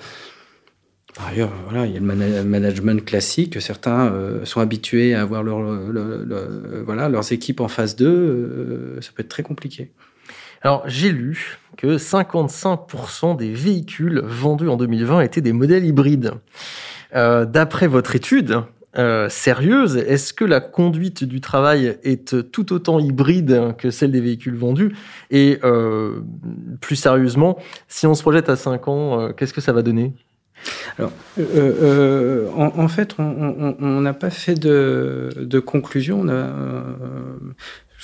Par 1.14 1.28
ailleurs, 1.28 1.50
voilà, 1.66 1.86
il 1.86 1.94
y 1.94 1.96
a 1.96 2.00
le 2.00 2.44
management 2.44 3.02
classique. 3.02 3.58
Certains 3.62 4.12
sont 4.44 4.60
habitués 4.60 5.14
à 5.14 5.22
avoir 5.22 5.42
leur, 5.42 5.62
voilà, 6.84 7.08
leurs 7.08 7.32
équipes 7.32 7.62
en 7.62 7.68
phase 7.68 7.96
2. 7.96 8.98
ça 9.00 9.12
peut 9.14 9.22
être 9.22 9.30
très 9.30 9.42
compliqué. 9.42 9.92
Alors, 10.66 10.82
j'ai 10.86 11.12
lu 11.12 11.58
que 11.76 11.96
55% 11.96 13.36
des 13.36 13.52
véhicules 13.52 14.20
vendus 14.24 14.68
en 14.68 14.76
2020 14.76 15.20
étaient 15.20 15.40
des 15.40 15.52
modèles 15.52 15.84
hybrides. 15.84 16.32
Euh, 17.14 17.44
D'après 17.44 17.86
votre 17.86 18.16
étude 18.16 18.62
euh, 18.98 19.28
sérieuse, 19.28 19.96
est-ce 19.96 20.32
que 20.32 20.44
la 20.44 20.60
conduite 20.60 21.22
du 21.22 21.40
travail 21.40 21.96
est 22.02 22.50
tout 22.50 22.72
autant 22.72 22.98
hybride 22.98 23.76
que 23.78 23.92
celle 23.92 24.10
des 24.10 24.20
véhicules 24.20 24.56
vendus? 24.56 24.96
Et 25.30 25.60
euh, 25.62 26.22
plus 26.80 26.96
sérieusement, 26.96 27.60
si 27.86 28.08
on 28.08 28.14
se 28.14 28.22
projette 28.22 28.48
à 28.48 28.56
5 28.56 28.88
ans, 28.88 29.32
qu'est-ce 29.36 29.52
que 29.52 29.60
ça 29.60 29.72
va 29.72 29.82
donner? 29.82 30.14
Alors, 30.98 31.12
en, 32.56 32.88
fait, 32.88 33.14
on 33.18 34.00
n'a 34.00 34.14
pas 34.14 34.30
fait 34.30 34.54
de, 34.58 35.60
conclusion. 35.60 36.22
On 36.22 36.28
a, 36.28 36.50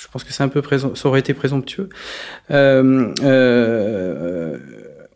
je 0.03 0.09
pense 0.11 0.23
que 0.25 0.33
c'est 0.33 0.43
un 0.43 0.49
peu 0.49 0.61
ça 0.77 1.07
aurait 1.07 1.21
été 1.21 1.33
présomptueux. 1.33 1.87
Euh, 2.51 3.13
euh, 3.23 4.57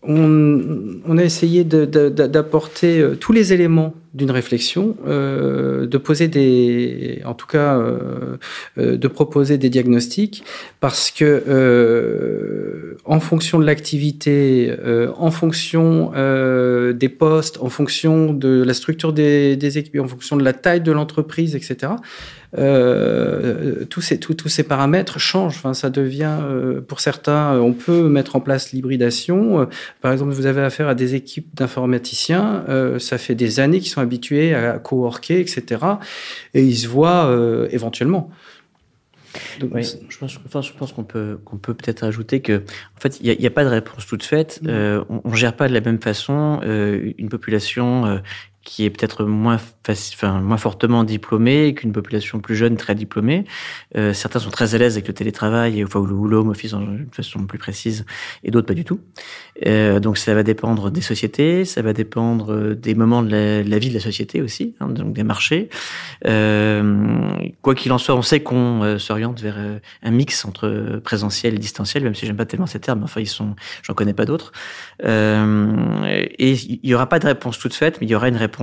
on, 0.02 1.18
a 1.18 1.24
essayé 1.24 1.66
d'apporter 1.66 3.02
euh, 3.02 3.16
tous 3.16 3.34
les 3.34 3.52
éléments 3.52 3.94
d'une 4.18 4.32
réflexion, 4.32 4.98
euh, 5.08 5.86
de 5.86 5.98
poser 5.98 6.28
des, 6.28 7.22
en 7.24 7.36
tout 7.36 7.46
cas, 7.46 7.78
euh, 7.78 8.38
euh 8.80 8.98
de 8.98 9.08
proposer 9.08 9.58
des 9.60 9.70
diagnostics, 9.70 10.44
parce 10.80 11.12
que 11.12 11.44
en 13.06 13.20
fonction 13.20 13.60
de 13.60 13.66
l'activité, 13.66 14.74
en 15.18 15.32
fonction 15.32 16.12
des 16.94 17.10
postes, 17.10 17.60
en 17.62 17.70
fonction 17.70 18.34
de 18.34 18.64
la 18.64 18.74
structure 18.74 19.14
des, 19.14 19.78
équipes, 19.78 20.02
en 20.02 20.08
fonction 20.08 20.36
de 20.36 20.44
la 20.44 20.54
taille 20.54 20.82
de 20.82 20.92
l'entreprise, 20.92 21.56
etc. 21.56 21.94
Tous, 23.90 24.02
ces, 24.02 24.20
tous, 24.20 24.34
tous 24.34 24.50
ces 24.50 24.64
paramètres 24.64 25.20
changent. 25.20 25.58
Enfin, 25.58 25.74
ça 25.74 25.90
devient, 25.90 26.38
pour 26.88 27.00
certains, 27.02 27.60
on 27.60 27.74
peut 27.74 28.10
mettre 28.10 28.36
en 28.36 28.40
place 28.40 28.72
l'hybridation. 28.72 29.68
par 30.02 30.12
exemple, 30.12 30.32
vous 30.32 30.48
avez 30.48 30.62
affaire 30.62 30.88
à 30.88 30.96
des 30.96 31.16
équipes 31.16 31.48
d'informaticiens, 31.54 32.66
ça 33.00 33.18
fait 33.18 33.36
des 33.36 33.60
années 33.60 33.80
qu'ils 33.80 33.92
sont 33.92 34.02
habitués 34.08 34.54
à 34.56 34.80
coworker, 34.80 35.40
etc. 35.40 35.64
Et 36.54 36.64
ils 36.64 36.78
se 36.78 36.88
voient 36.88 37.32
éventuellement 37.72 38.32
oui, 39.72 39.84
je 40.10 40.18
pense, 40.18 40.40
enfin, 40.46 40.62
je 40.62 40.72
pense 40.74 40.92
qu'on 40.92 41.04
peut 41.04 41.40
qu'on 41.46 41.58
peut 41.58 41.74
peut-être 41.74 42.04
ajouter 42.04 42.42
que 42.42 42.64
en 42.98 43.00
fait 43.00 43.20
il 43.20 43.38
n'y 43.38 43.46
a, 43.46 43.48
a, 43.48 43.52
pas 43.52 43.64
de 43.64 43.70
réponse 43.70 44.06
toute 44.06 44.24
faite. 44.24 44.62
Euh, 44.66 45.04
on, 45.10 45.22
on 45.24 45.34
gère 45.34 45.56
pas 45.56 45.68
de 45.68 45.74
la 45.74 45.82
même 45.82 46.00
façon 46.02 46.60
euh, 46.64 47.12
une 47.18 47.30
population 47.30 48.06
euh, 48.06 48.18
qui 48.68 48.84
est 48.84 48.90
peut-être 48.90 49.24
moins, 49.24 49.58
enfin, 49.88 50.42
moins 50.42 50.58
fortement 50.58 51.06
diplômée 51.06 51.74
qu'une 51.74 51.94
population 51.94 52.42
plus 52.42 52.58
jeune, 52.58 52.76
très 52.76 52.96
diplômée. 52.96 53.46
Euh, 53.96 54.14
certains 54.14 54.40
sont 54.40 54.50
très 54.50 54.76
à 54.76 54.78
l'aise 54.78 54.96
avec 54.96 55.08
le 55.08 55.14
télétravail, 55.14 55.82
enfin, 55.86 56.02
ou 56.02 56.28
le 56.28 56.36
home 56.36 56.50
office 56.50 56.74
de 56.74 57.16
façon 57.16 57.46
plus 57.46 57.58
précise, 57.58 58.06
et 58.44 58.52
d'autres 58.52 58.68
pas 58.68 58.74
du 58.74 58.84
tout. 58.84 59.00
Euh, 59.66 60.02
donc 60.02 60.18
ça 60.18 60.34
va 60.34 60.44
dépendre 60.44 60.92
des 60.92 61.00
sociétés, 61.00 61.64
ça 61.64 61.82
va 61.82 61.94
dépendre 61.94 62.76
des 62.76 62.94
moments 62.94 63.24
de 63.24 63.32
la, 63.32 63.80
vie 63.80 63.88
de 63.88 63.94
la 63.94 64.02
société 64.02 64.42
aussi, 64.42 64.76
hein, 64.82 64.90
donc 64.90 65.14
des 65.14 65.24
marchés. 65.24 65.70
Euh, 66.26 67.38
quoi 67.62 67.74
qu'il 67.74 67.94
en 67.94 67.98
soit, 67.98 68.16
on 68.16 68.22
sait 68.22 68.42
qu'on 68.42 68.84
euh, 68.84 68.98
s'oriente 68.98 69.40
vers 69.40 69.56
euh, 69.58 69.80
un 70.04 70.12
mix 70.12 70.44
entre 70.44 71.00
présentiel 71.06 71.56
et 71.56 71.58
distanciel, 71.58 72.04
même 72.04 72.16
si 72.16 72.26
j'aime 72.26 72.36
pas 72.36 72.46
tellement 72.46 72.66
ces 72.66 72.82
termes, 72.82 73.04
enfin 73.04 73.22
ils 73.22 73.28
sont, 73.28 73.56
j'en 73.82 73.94
connais 73.94 74.14
pas 74.14 74.26
d'autres. 74.26 74.52
et 75.04 76.52
il 76.52 76.80
y 76.84 76.94
aura 76.94 77.08
pas 77.08 77.20
de 77.20 77.28
réponse 77.28 77.58
toute 77.60 77.74
faite, 77.74 78.00
mais 78.02 78.08
il 78.08 78.10
y 78.10 78.16
aura 78.16 78.28
une 78.28 78.36
réponse 78.36 78.57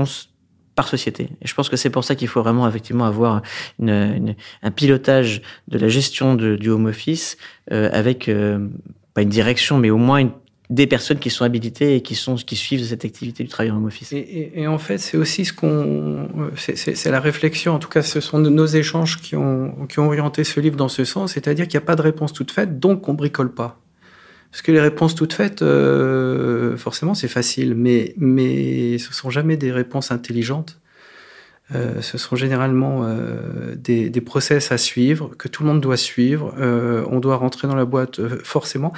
par 0.75 0.89
société. 0.89 1.29
Et 1.41 1.47
je 1.47 1.55
pense 1.55 1.69
que 1.69 1.77
c'est 1.77 1.91
pour 1.91 2.05
ça 2.05 2.15
qu'il 2.15 2.29
faut 2.29 2.43
vraiment 2.43 2.69
effectivement 2.69 3.05
avoir 3.05 3.43
un 3.81 4.71
pilotage 4.75 5.43
de 5.69 5.79
la 5.79 5.89
gestion 5.89 6.35
du 6.35 6.69
home 6.69 6.87
office 6.87 7.37
euh, 7.73 7.89
avec 7.93 8.29
euh, 8.29 8.67
pas 9.15 9.23
une 9.23 9.29
direction, 9.29 9.79
mais 9.79 9.91
au 9.91 9.99
moins 9.99 10.31
des 10.71 10.87
personnes 10.87 11.19
qui 11.19 11.31
sont 11.31 11.45
habilitées 11.45 11.95
et 11.97 12.01
qui 12.01 12.15
sont 12.15 12.37
qui 12.37 12.57
suivent 12.57 12.83
cette 12.83 13.05
activité 13.05 13.45
du 13.45 13.51
travail 13.51 13.71
en 13.71 13.77
home 13.77 13.85
office. 13.85 14.13
Et 14.13 14.67
en 14.67 14.79
fait, 14.79 14.99
c'est 14.99 15.17
aussi 15.17 15.45
ce 15.45 15.53
qu'on, 15.53 16.29
c'est 16.57 17.11
la 17.11 17.21
réflexion. 17.21 17.75
En 17.75 17.79
tout 17.79 17.91
cas, 17.91 18.03
ce 18.03 18.21
sont 18.21 18.39
nos 18.39 18.67
échanges 18.67 19.21
qui 19.21 19.37
ont 19.37 19.87
qui 19.89 19.99
ont 19.99 20.07
orienté 20.07 20.43
ce 20.43 20.61
livre 20.61 20.77
dans 20.77 20.89
ce 20.89 21.05
sens, 21.05 21.33
c'est-à-dire 21.33 21.69
qu'il 21.69 21.79
n'y 21.79 21.85
a 21.85 21.87
pas 21.87 21.97
de 21.97 22.03
réponse 22.03 22.33
toute 22.33 22.51
faite, 22.51 22.81
donc 22.81 23.09
on 23.09 23.15
bricole 23.15 23.53
pas. 23.53 23.84
Parce 24.55 24.63
que 24.63 24.71
les 24.71 24.81
réponses 24.81 25.17
toutes 25.17 25.33
faites, 25.33 25.63
euh, 25.63 26.77
forcément, 26.77 27.15
c'est 27.15 27.27
facile, 27.27 27.75
mais, 27.75 28.15
mais 28.19 28.99
ce 28.99 29.13
sont 29.13 29.29
jamais 29.29 29.57
des 29.57 29.73
réponses 29.73 30.13
intelligentes. 30.13 30.79
Euh, 31.75 32.01
ce 32.03 32.19
sont 32.19 32.37
généralement 32.37 33.01
euh, 33.03 33.75
des, 33.75 34.21
process 34.21 34.71
à 34.71 34.79
suivre, 34.79 35.33
que 35.37 35.49
tout 35.49 35.65
le 35.65 35.71
monde 35.71 35.81
doit 35.81 35.97
suivre. 35.97 36.55
On 37.11 37.19
doit 37.19 37.35
rentrer 37.35 37.67
dans 37.67 37.75
la 37.75 37.85
boîte 37.85 38.21
forcément. 38.45 38.93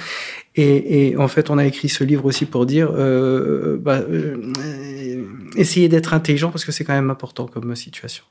Et, 0.53 1.07
et, 1.07 1.17
en 1.17 1.27
fait, 1.27 1.49
on 1.49 1.57
a 1.57 1.65
écrit 1.65 1.89
ce 1.89 2.03
livre 2.03 2.25
aussi 2.25 2.45
pour 2.45 2.67
dire 2.67 2.91
bah, 3.79 4.01
essayez 5.55 5.89
d'être 5.89 6.13
intelligent 6.13 6.51
parce 6.51 6.65
que 6.65 6.71
c'est 6.71 6.83
quand 6.83 6.93
même 6.93 7.09
important 7.09 7.47
comme 7.47 7.75
situation. 7.75 8.23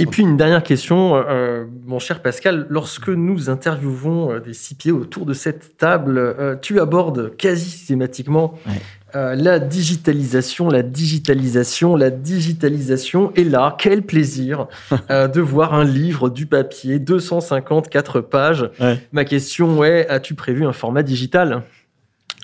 Et 0.00 0.06
puis 0.06 0.22
une 0.22 0.38
dernière 0.38 0.62
question, 0.62 1.14
euh, 1.14 1.66
mon 1.84 1.98
cher 1.98 2.22
Pascal, 2.22 2.66
lorsque 2.70 3.08
nous 3.08 3.50
interviewons 3.50 4.32
euh, 4.32 4.40
des 4.40 4.52
CPO 4.52 4.98
autour 4.98 5.26
de 5.26 5.34
cette 5.34 5.76
table, 5.76 6.16
euh, 6.16 6.56
tu 6.60 6.80
abordes 6.80 7.36
quasi 7.36 7.68
systématiquement 7.68 8.54
ouais. 8.66 8.72
euh, 9.14 9.34
la 9.34 9.58
digitalisation, 9.58 10.70
la 10.70 10.82
digitalisation, 10.82 11.96
la 11.96 12.08
digitalisation. 12.08 13.30
Et 13.36 13.44
là, 13.44 13.76
quel 13.78 14.00
plaisir 14.02 14.68
euh, 15.10 15.28
de 15.28 15.40
voir 15.42 15.74
un 15.74 15.84
livre 15.84 16.30
du 16.30 16.46
papier, 16.46 16.98
254 16.98 18.22
pages. 18.22 18.70
Ouais. 18.80 18.98
Ma 19.12 19.26
question 19.26 19.84
est, 19.84 20.08
as-tu 20.08 20.34
prévu 20.34 20.64
un 20.64 20.72
format 20.72 21.02
digital? 21.02 21.62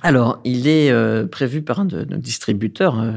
Alors, 0.03 0.41
il 0.45 0.69
est 0.69 0.91
euh, 0.91 1.27
prévu 1.27 1.63
par 1.63 1.81
un 1.81 1.87
de 1.87 2.05
nos 2.05 2.19
distributeurs 2.19 3.01
euh, 3.01 3.13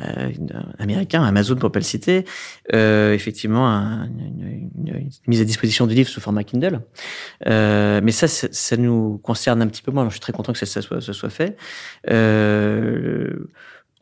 euh, 0.00 0.30
américain, 0.78 1.24
Amazon 1.24 1.56
pour 1.56 1.72
pas 1.72 1.80
le 1.80 1.84
citer, 1.84 2.24
euh, 2.72 3.12
effectivement 3.12 3.68
un, 3.68 4.04
une, 4.04 5.10
mise 5.26 5.40
à 5.40 5.44
disposition 5.44 5.88
du 5.88 5.94
livre 5.94 6.08
sous 6.08 6.20
format 6.20 6.44
Kindle. 6.44 6.82
Euh, 7.48 8.00
mais 8.02 8.12
ça, 8.12 8.28
ça 8.28 8.76
nous 8.76 9.18
concerne 9.24 9.60
un 9.60 9.66
petit 9.66 9.82
peu 9.82 9.90
moins. 9.90 10.04
je 10.04 10.12
suis 10.12 10.20
très 10.20 10.32
content 10.32 10.52
que 10.52 10.58
ça, 10.64 10.80
soit, 10.80 11.00
ça 11.00 11.12
soit, 11.12 11.30
fait. 11.30 11.56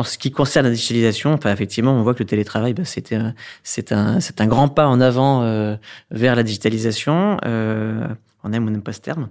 En 0.00 0.04
ce 0.04 0.16
qui 0.16 0.30
concerne 0.30 0.66
la 0.66 0.72
digitalisation, 0.72 1.32
enfin, 1.32 1.52
effectivement, 1.52 1.92
on 1.92 2.02
voit 2.02 2.14
que 2.14 2.22
le 2.22 2.26
télétravail, 2.26 2.72
bah, 2.72 2.84
c'est 2.84 3.12
un, 3.12 3.34
un 4.38 4.46
grand 4.46 4.68
pas 4.68 4.86
en 4.86 5.00
avant 5.00 5.42
euh, 5.42 5.76
vers 6.12 6.36
la 6.36 6.44
digitalisation. 6.44 7.36
Euh, 7.44 8.06
on 8.44 8.52
aime 8.52 8.64
ou 8.64 8.68
on 8.68 8.70
n'aime 8.70 8.82
pas 8.82 8.92
ce 8.92 9.00
terme, 9.00 9.28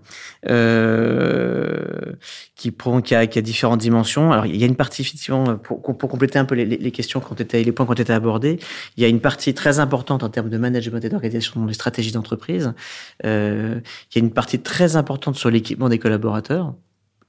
euh, 0.49 2.15
qui, 2.55 2.73
qui, 3.03 3.15
a, 3.15 3.27
qui 3.27 3.39
a 3.39 3.41
différentes 3.41 3.79
dimensions. 3.79 4.33
Alors, 4.33 4.45
il 4.45 4.57
y 4.57 4.63
a 4.63 4.67
une 4.67 4.75
partie, 4.75 5.01
effectivement, 5.03 5.55
pour, 5.55 5.81
pour 5.81 6.09
compléter 6.09 6.37
un 6.37 6.43
peu 6.43 6.55
les, 6.55 6.65
les 6.65 6.91
questions 6.91 7.21
ont 7.31 7.35
été, 7.35 7.63
les 7.63 7.71
points 7.71 7.85
qui 7.85 7.91
ont 7.91 7.95
été 7.95 8.11
abordés, 8.11 8.59
il 8.97 9.03
y 9.03 9.05
a 9.05 9.09
une 9.09 9.21
partie 9.21 9.53
très 9.53 9.79
importante 9.79 10.23
en 10.23 10.29
termes 10.29 10.49
de 10.49 10.57
management 10.57 11.03
et 11.03 11.07
d'organisation 11.07 11.65
des 11.65 11.73
stratégies 11.73 12.11
d'entreprise. 12.11 12.73
Euh, 13.25 13.79
il 14.11 14.19
y 14.19 14.21
a 14.21 14.25
une 14.25 14.33
partie 14.33 14.59
très 14.59 14.97
importante 14.97 15.37
sur 15.37 15.49
l'équipement 15.49 15.87
des 15.87 15.99
collaborateurs 15.99 16.73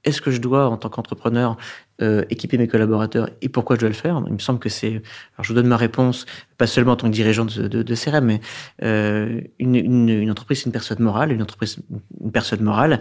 est-ce 0.09 0.21
que 0.21 0.31
je 0.31 0.39
dois, 0.39 0.67
en 0.67 0.77
tant 0.77 0.89
qu'entrepreneur, 0.89 1.57
euh, 2.01 2.23
équiper 2.29 2.57
mes 2.57 2.67
collaborateurs 2.67 3.29
et 3.41 3.49
pourquoi 3.49 3.75
je 3.75 3.81
dois 3.81 3.89
le 3.89 3.95
faire? 3.95 4.21
Il 4.27 4.33
me 4.33 4.39
semble 4.39 4.59
que 4.59 4.69
c'est. 4.69 4.87
Alors, 4.87 5.43
je 5.43 5.49
vous 5.49 5.53
donne 5.53 5.67
ma 5.67 5.77
réponse, 5.77 6.25
pas 6.57 6.67
seulement 6.67 6.93
en 6.93 6.95
tant 6.95 7.07
que 7.07 7.13
dirigeant 7.13 7.45
de, 7.45 7.67
de, 7.67 7.95
CRM, 7.95 8.25
mais 8.25 8.41
euh, 8.83 9.41
une, 9.59 10.29
entreprise, 10.29 10.59
c'est 10.59 10.65
une 10.65 10.71
personne 10.71 10.99
morale. 10.99 11.31
Une 11.31 11.41
entreprise, 11.41 11.79
une 12.21 12.31
personne 12.31 12.61
morale, 12.61 12.99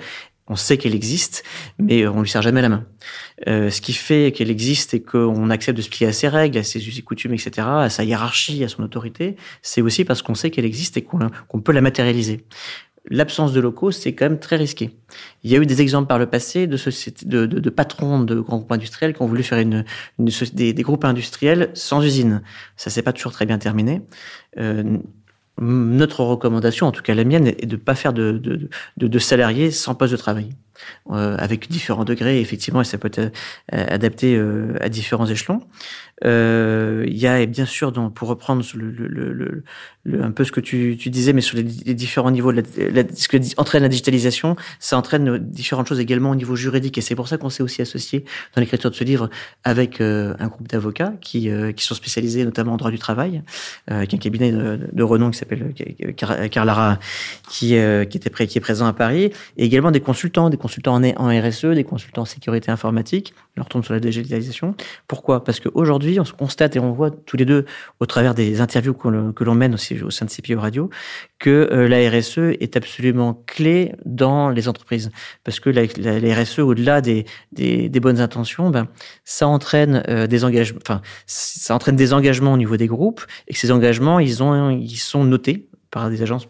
on 0.49 0.57
sait 0.57 0.79
qu'elle 0.79 0.95
existe, 0.95 1.45
mais 1.79 2.07
on 2.07 2.23
lui 2.23 2.29
sert 2.29 2.43
jamais 2.43 2.62
la 2.62 2.71
main. 2.71 2.87
Euh, 3.47 3.71
ce 3.71 3.81
qui 3.81 3.93
fait 3.93 4.33
qu'elle 4.33 4.50
existe 4.50 4.95
et 4.95 5.03
qu'on 5.03 5.50
accepte 5.50 5.77
de 5.77 5.83
se 5.83 5.91
plier 5.91 6.07
à 6.07 6.12
ses 6.12 6.29
règles, 6.29 6.59
à 6.59 6.62
ses 6.62 6.87
us 6.87 6.99
et 6.99 7.03
coutumes, 7.03 7.35
etc., 7.35 7.67
à 7.69 7.91
sa 7.91 8.05
hiérarchie, 8.05 8.65
à 8.65 8.69
son 8.69 8.83
autorité, 8.83 9.37
c'est 9.62 9.83
aussi 9.83 10.05
parce 10.05 10.23
qu'on 10.23 10.35
sait 10.35 10.50
qu'elle 10.50 10.65
existe 10.65 10.97
et 10.97 11.03
qu'on 11.03 11.19
qu 11.29 11.61
peut 11.62 11.73
la 11.73 11.83
matérialiser 11.83 12.45
l'absence 13.11 13.53
de 13.53 13.61
locaux, 13.61 13.91
c'est 13.91 14.15
quand 14.15 14.27
même 14.27 14.38
très 14.38 14.57
risqué. 14.57 14.91
Il 15.43 15.50
y 15.50 15.57
a 15.57 15.59
eu 15.59 15.67
des 15.67 15.81
exemples 15.81 16.09
par 16.09 16.19
le 16.19 16.27
passé 16.27 16.67
de, 16.67 16.77
de, 17.47 17.71
patrons 17.71 18.21
de 18.21 18.41
grands 18.41 18.59
groupes 18.59 18.73
industriels 18.73 19.15
qui 19.15 19.23
ont 19.23 19.27
voulu 19.27 19.43
faire 19.43 19.59
une, 19.59 19.85
des, 20.19 20.75
groupes 20.75 21.05
industriels 21.05 21.71
sans 21.75 22.05
usine. 22.05 22.43
Ça 22.77 22.91
s'est 22.91 23.03
pas 23.03 23.12
toujours 23.12 23.33
très 23.33 23.47
bien 23.47 23.59
terminé. 23.59 24.03
Euh, 24.59 24.99
notre 25.61 26.23
recommandation, 26.23 26.87
en 26.87 26.93
tout 26.93 27.03
cas 27.03 27.15
la 27.15 27.25
mienne, 27.25 27.49
est 27.49 27.67
de 27.67 27.77
ne 27.77 27.81
pas 27.81 27.95
faire 27.95 28.12
de, 28.12 28.41
de, 28.97 29.19
salariés 29.19 29.71
sans 29.71 29.95
poste 29.95 30.12
de 30.12 30.17
travail, 30.17 30.50
euh, 31.11 31.37
avec 31.39 31.71
différents 31.71 32.05
degrés, 32.05 32.41
effectivement, 32.41 32.81
et 32.81 32.85
ça 32.85 32.99
peut 32.99 33.09
être 33.09 33.19
euh, 33.19 33.31
adapté 33.89 34.37
euh, 34.37 34.75
à 34.81 34.89
différents 34.89 35.27
échelons. 35.27 35.61
Il 36.25 37.17
y 37.17 37.27
a 37.27 37.47
bien 37.47 37.65
sûr, 37.65 37.93
pour 38.13 38.29
reprendre 38.29 38.65
un 40.13 40.31
peu 40.33 40.45
ce 40.45 40.51
que 40.51 40.61
tu, 40.61 40.97
disais, 40.97 41.33
mais 41.33 41.41
sur 41.41 41.57
les, 41.57 41.63
différents 41.63 42.33
niveaux, 42.33 42.53
ce 42.53 43.29
que 43.29 43.37
entraîne 43.57 43.83
la 43.83 43.89
digitalisation, 43.89 44.57
ça 44.81 44.99
entraîne 44.99 45.39
différentes 45.39 45.87
choses 45.87 46.01
également 46.01 46.31
au 46.31 46.35
niveau 46.35 46.57
juridique, 46.57 46.99
et 46.99 47.03
c'est 47.03 47.15
pour 47.15 47.29
ça 47.29 47.39
qu'on 47.39 47.51
s'est 47.51 47.63
aussi 47.63 47.83
associé 47.83 48.25
dans 48.57 48.61
l'écriture 48.61 48.91
de 48.91 48.97
ce 48.97 49.05
livre 49.05 49.31
avec 49.63 50.01
un 50.01 50.49
groupe 50.49 50.67
d'avocats 50.67 51.13
qui, 51.21 51.51
qui 51.77 51.85
sont 51.85 51.95
spécialisés 51.95 52.45
notamment 52.45 52.73
en 52.73 52.79
droit 52.79 52.91
du 52.91 52.99
travail, 52.99 53.43
avec 53.87 54.13
un 54.13 54.19
cabinet 54.19 54.51
de, 54.51 55.03
renom 55.05 55.31
qui 55.31 55.39
s'appelle 55.39 55.73
Carlara, 56.51 56.99
qui, 57.49 57.77
qui 58.11 58.19
qui 58.19 58.59
est 58.59 58.61
présent 58.61 58.87
à 58.87 58.93
Paris, 58.93 59.31
et 59.57 59.65
également 59.65 59.93
des 59.93 60.01
consultants, 60.01 60.51
des 60.51 60.57
consultants 60.57 60.68
en, 60.87 61.03
en 61.03 61.41
RSE, 61.41 61.67
des 61.67 61.85
consultants 61.85 62.23
en 62.23 62.27
sécurité 62.27 62.71
informatique. 62.71 63.35
On 63.57 63.63
retourne 63.63 63.83
sur 63.83 63.95
la 63.95 64.01
digitalisation. 64.01 64.75
Pourquoi? 65.07 65.43
Parce 65.45 65.61
qu'aujourd'hui 65.61 66.21
on 66.21 66.25
se 66.25 66.33
constate 66.33 66.77
et 66.77 66.79
on 66.79 66.93
voit 66.93 67.11
tous 67.11 67.37
les 67.37 67.45
deux 67.45 67.65
au 68.01 68.07
travers 68.07 68.35
des 68.35 68.61
interviews 68.61 68.95
que 68.95 69.45
l'on 69.45 69.55
mène 69.55 69.75
aussi 69.75 70.01
au 70.03 70.11
sein 70.11 70.27
de 70.27 70.31
CPO 70.31 70.61
Radio 70.61 70.91
que 71.39 71.69
euh, 71.73 71.89
la 71.89 72.09
RSE 72.11 72.57
est 72.61 72.77
absolument 72.77 73.43
clé 73.47 73.93
dans 74.05 74.51
les 74.51 74.69
entreprises 74.69 75.11
parce 75.45 75.61
que 75.61 75.71
la, 75.71 75.85
RSE 76.35 76.61
au-delà 76.61 77.01
des, 77.01 77.25
bonnes 78.01 78.21
intentions, 78.21 78.71
ben, 78.71 78.89
ça 79.25 79.49
entraîne 79.49 80.03
euh, 80.09 80.27
des 80.27 80.45
engagements, 80.45 80.81
enfin 80.83 81.01
ça 81.27 81.75
entraîne 81.75 81.97
des 81.97 82.13
engagements 82.13 82.53
au 82.53 82.57
niveau 82.57 82.77
des 82.77 82.87
groupes 82.87 83.25
et 83.47 83.55
que 83.55 83.59
ces 83.59 83.71
engagements 83.71 84.19
ils 84.19 84.37
sont 84.99 85.25
notés 85.25 85.69
par 85.91 86.11
des 86.11 86.23
agences 86.23 86.49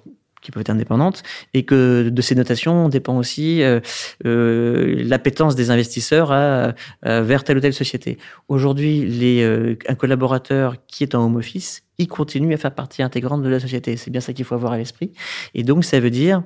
qui 0.48 0.52
peuvent 0.52 0.62
être 0.62 0.70
indépendantes, 0.70 1.22
et 1.52 1.64
que 1.64 2.08
de 2.08 2.22
ces 2.22 2.34
notations 2.34 2.88
dépend 2.88 3.18
aussi 3.18 3.62
euh, 3.62 3.80
euh, 4.24 5.02
l'appétence 5.04 5.54
des 5.56 5.70
investisseurs 5.70 6.32
à, 6.32 6.72
vers 7.02 7.44
telle 7.44 7.58
ou 7.58 7.60
telle 7.60 7.74
société. 7.74 8.16
Aujourd'hui, 8.48 9.42
euh, 9.42 9.76
un 9.88 9.94
collaborateur 9.94 10.76
qui 10.86 11.02
est 11.02 11.14
en 11.14 11.26
home 11.26 11.36
office, 11.36 11.82
il 11.98 12.08
continue 12.08 12.54
à 12.54 12.56
faire 12.56 12.74
partie 12.74 13.02
intégrante 13.02 13.42
de 13.42 13.48
la 13.50 13.60
société. 13.60 13.98
C'est 13.98 14.10
bien 14.10 14.22
ça 14.22 14.32
qu'il 14.32 14.46
faut 14.46 14.54
avoir 14.54 14.72
à 14.72 14.78
l'esprit. 14.78 15.12
Et 15.52 15.64
donc, 15.64 15.84
ça 15.84 16.00
veut 16.00 16.10
dire 16.10 16.42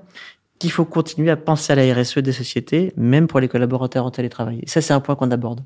qu'il 0.59 0.73
faut 0.73 0.85
continuer 0.85 1.31
à 1.31 1.37
penser 1.37 1.73
à 1.73 1.77
la 1.77 1.95
RSE 1.95 2.19
des 2.19 2.33
sociétés, 2.33 2.93
même 2.97 3.29
pour 3.29 3.39
les 3.39 3.47
collaborateurs 3.47 4.05
en 4.05 4.11
télétravail. 4.11 4.59
Et 4.65 4.69
ça, 4.69 4.81
c'est 4.81 4.95
un 4.95 5.01
point 5.01 5.15
qu'on 5.15 5.31
aborde. 5.31 5.61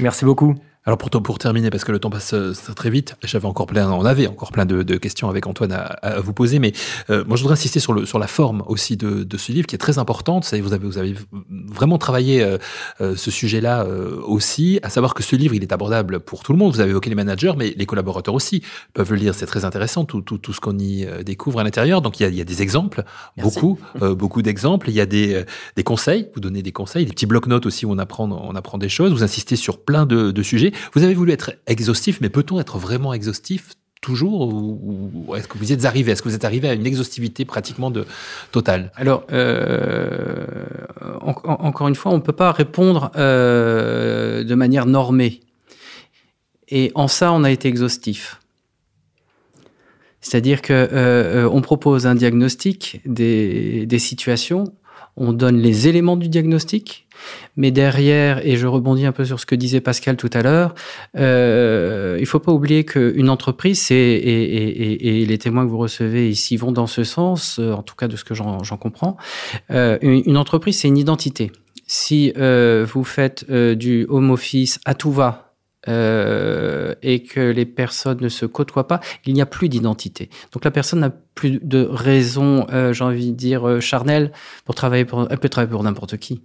Merci 0.00 0.24
beaucoup. 0.24 0.56
Alors 0.86 0.98
pour, 0.98 1.10
pour 1.10 1.38
terminer, 1.40 1.70
parce 1.70 1.82
que 1.82 1.90
le 1.90 1.98
temps 1.98 2.10
passe 2.10 2.32
euh, 2.32 2.52
très 2.76 2.90
vite, 2.90 3.16
j'avais 3.24 3.46
encore 3.46 3.66
plein, 3.66 3.90
on 3.90 4.04
avait 4.04 4.28
encore 4.28 4.52
plein 4.52 4.64
de, 4.66 4.84
de 4.84 4.96
questions 4.96 5.28
avec 5.28 5.48
Antoine 5.48 5.72
à, 5.72 5.82
à 5.82 6.20
vous 6.20 6.32
poser, 6.32 6.60
mais 6.60 6.72
euh, 7.10 7.24
moi 7.26 7.36
je 7.36 7.42
voudrais 7.42 7.54
insister 7.54 7.80
sur, 7.80 7.92
le, 7.92 8.06
sur 8.06 8.20
la 8.20 8.28
forme 8.28 8.62
aussi 8.68 8.96
de, 8.96 9.24
de 9.24 9.36
ce 9.36 9.50
livre 9.50 9.66
qui 9.66 9.74
est 9.74 9.78
très 9.78 9.98
importante. 9.98 10.44
Vous 10.44 10.72
avez, 10.72 10.86
vous 10.86 10.98
avez 10.98 11.16
vraiment 11.50 11.98
travaillé 11.98 12.40
euh, 12.40 12.58
euh 13.00 13.14
ce 13.16 13.32
sujet-là 13.32 13.82
euh, 13.84 14.20
aussi, 14.26 14.78
à 14.84 14.90
savoir 14.90 15.14
que 15.14 15.24
ce 15.24 15.34
livre 15.34 15.54
il 15.54 15.62
est 15.62 15.72
abordable 15.72 16.20
pour 16.20 16.44
tout 16.44 16.52
le 16.52 16.58
monde. 16.58 16.72
Vous 16.72 16.80
avez 16.80 16.90
évoqué 16.90 17.10
les 17.10 17.16
managers, 17.16 17.54
mais 17.56 17.74
les 17.76 17.86
collaborateurs 17.86 18.34
aussi 18.34 18.62
peuvent 18.94 19.10
le 19.10 19.16
lire. 19.16 19.34
C'est 19.34 19.46
très 19.46 19.64
intéressant 19.64 20.04
tout, 20.04 20.20
tout, 20.20 20.38
tout 20.38 20.52
ce 20.52 20.60
qu'on 20.60 20.78
y 20.78 21.04
découvre 21.24 21.58
à 21.58 21.64
l'intérieur. 21.64 22.00
Donc 22.00 22.20
il 22.20 22.22
y 22.22 22.26
a, 22.26 22.28
il 22.28 22.36
y 22.36 22.40
a 22.40 22.44
des 22.44 22.62
exemples, 22.62 23.02
Merci. 23.36 23.60
beaucoup, 23.60 23.80
beaucoup 24.14 24.42
d'exemples. 24.42 24.90
Il 24.90 24.94
y 24.94 25.00
a 25.00 25.06
des, 25.06 25.44
des 25.74 25.82
conseils. 25.82 26.28
Vous 26.34 26.40
donnez 26.40 26.62
des 26.62 26.72
conseils, 26.72 27.06
des 27.06 27.12
petits 27.12 27.26
blocs-notes 27.26 27.66
aussi 27.66 27.86
où 27.86 27.92
on 27.92 27.98
apprend, 27.98 28.30
on 28.30 28.54
apprend 28.54 28.78
des 28.78 28.88
choses. 28.88 29.12
Vous 29.12 29.24
insistez 29.24 29.56
sur 29.56 29.82
plein 29.82 30.06
de, 30.06 30.30
de 30.30 30.42
sujets. 30.42 30.72
Vous 30.94 31.02
avez 31.02 31.14
voulu 31.14 31.32
être 31.32 31.52
exhaustif, 31.66 32.20
mais 32.20 32.28
peut-on 32.28 32.60
être 32.60 32.78
vraiment 32.78 33.12
exhaustif 33.12 33.74
toujours 34.00 34.54
ou, 34.54 35.34
est-ce 35.36 35.48
que 35.48 35.58
vous 35.58 35.70
y 35.70 35.72
êtes 35.72 35.84
arrivé? 35.84 36.12
Est-ce 36.12 36.22
que 36.22 36.28
vous 36.28 36.34
êtes 36.34 36.44
arrivé 36.44 36.68
à 36.68 36.74
une 36.74 36.86
exhaustivité 36.86 37.44
pratiquement 37.44 37.92
totale? 38.52 38.92
Alors, 38.94 39.26
euh, 39.32 40.46
en, 41.20 41.34
encore 41.44 41.88
une 41.88 41.94
fois, 41.94 42.12
on 42.12 42.16
ne 42.16 42.22
peut 42.22 42.32
pas 42.32 42.52
répondre 42.52 43.10
euh, 43.16 44.44
de 44.44 44.54
manière 44.54 44.86
normée. 44.86 45.40
Et 46.68 46.92
en 46.94 47.08
ça, 47.08 47.32
on 47.32 47.42
a 47.44 47.50
été 47.50 47.68
exhaustif. 47.68 48.40
C'est-à-dire 50.20 50.62
que 50.62 50.72
euh, 50.72 51.48
on 51.50 51.60
propose 51.60 52.06
un 52.06 52.14
diagnostic 52.14 53.00
des 53.04 53.98
situations, 53.98 54.72
on 55.16 55.32
donne 55.32 55.58
les 55.58 55.88
éléments 55.88 56.16
du 56.16 56.28
diagnostic, 56.28 57.06
mais 57.56 57.70
derrière, 57.70 58.46
et 58.46 58.56
je 58.56 58.66
rebondis 58.66 59.06
un 59.06 59.12
peu 59.12 59.24
sur 59.24 59.40
ce 59.40 59.46
que 59.46 59.54
disait 59.54 59.80
Pascal 59.80 60.16
tout 60.16 60.30
à 60.32 60.42
l'heure, 60.42 60.74
euh, 61.16 62.16
il 62.20 62.26
faut 62.26 62.38
pas 62.38 62.52
oublier 62.52 62.84
qu'une 62.84 63.30
entreprise, 63.30 63.80
c'est, 63.80 63.94
et, 63.94 64.42
et, 64.42 65.22
et, 65.22 65.26
les 65.26 65.38
témoins 65.38 65.64
que 65.64 65.70
vous 65.70 65.78
recevez 65.78 66.28
ici 66.28 66.56
vont 66.56 66.72
dans 66.72 66.86
ce 66.86 67.04
sens, 67.04 67.58
euh, 67.58 67.72
en 67.72 67.82
tout 67.82 67.94
cas 67.94 68.08
de 68.08 68.16
ce 68.16 68.24
que 68.24 68.34
j'en 68.34 68.60
comprends, 68.78 69.16
euh, 69.70 69.98
une, 70.02 70.36
entreprise, 70.36 70.80
c'est 70.80 70.88
une 70.88 70.98
identité. 70.98 71.50
Si 71.86 72.32
euh, 72.36 72.86
vous 72.88 73.04
faites 73.04 73.46
euh, 73.48 73.74
du 73.74 74.06
home 74.08 74.30
office 74.30 74.80
à 74.84 74.94
tout 74.94 75.12
va, 75.12 75.45
euh, 75.88 76.94
et 77.02 77.22
que 77.22 77.40
les 77.40 77.66
personnes 77.66 78.18
ne 78.20 78.28
se 78.28 78.46
côtoient 78.46 78.88
pas, 78.88 79.00
il 79.24 79.34
n'y 79.34 79.42
a 79.42 79.46
plus 79.46 79.68
d'identité. 79.68 80.30
Donc 80.52 80.64
la 80.64 80.70
personne 80.70 81.00
n'a 81.00 81.10
plus 81.10 81.60
de 81.62 81.86
raison, 81.90 82.66
euh, 82.72 82.92
j'ai 82.92 83.04
envie 83.04 83.32
de 83.32 83.36
dire, 83.36 83.68
euh, 83.68 83.80
charnelle 83.80 84.32
pour 84.64 84.74
travailler 84.74 85.04
pour, 85.04 85.26
elle 85.30 85.38
peut 85.38 85.48
travailler 85.48 85.70
pour 85.70 85.82
n'importe 85.82 86.16
qui. 86.16 86.42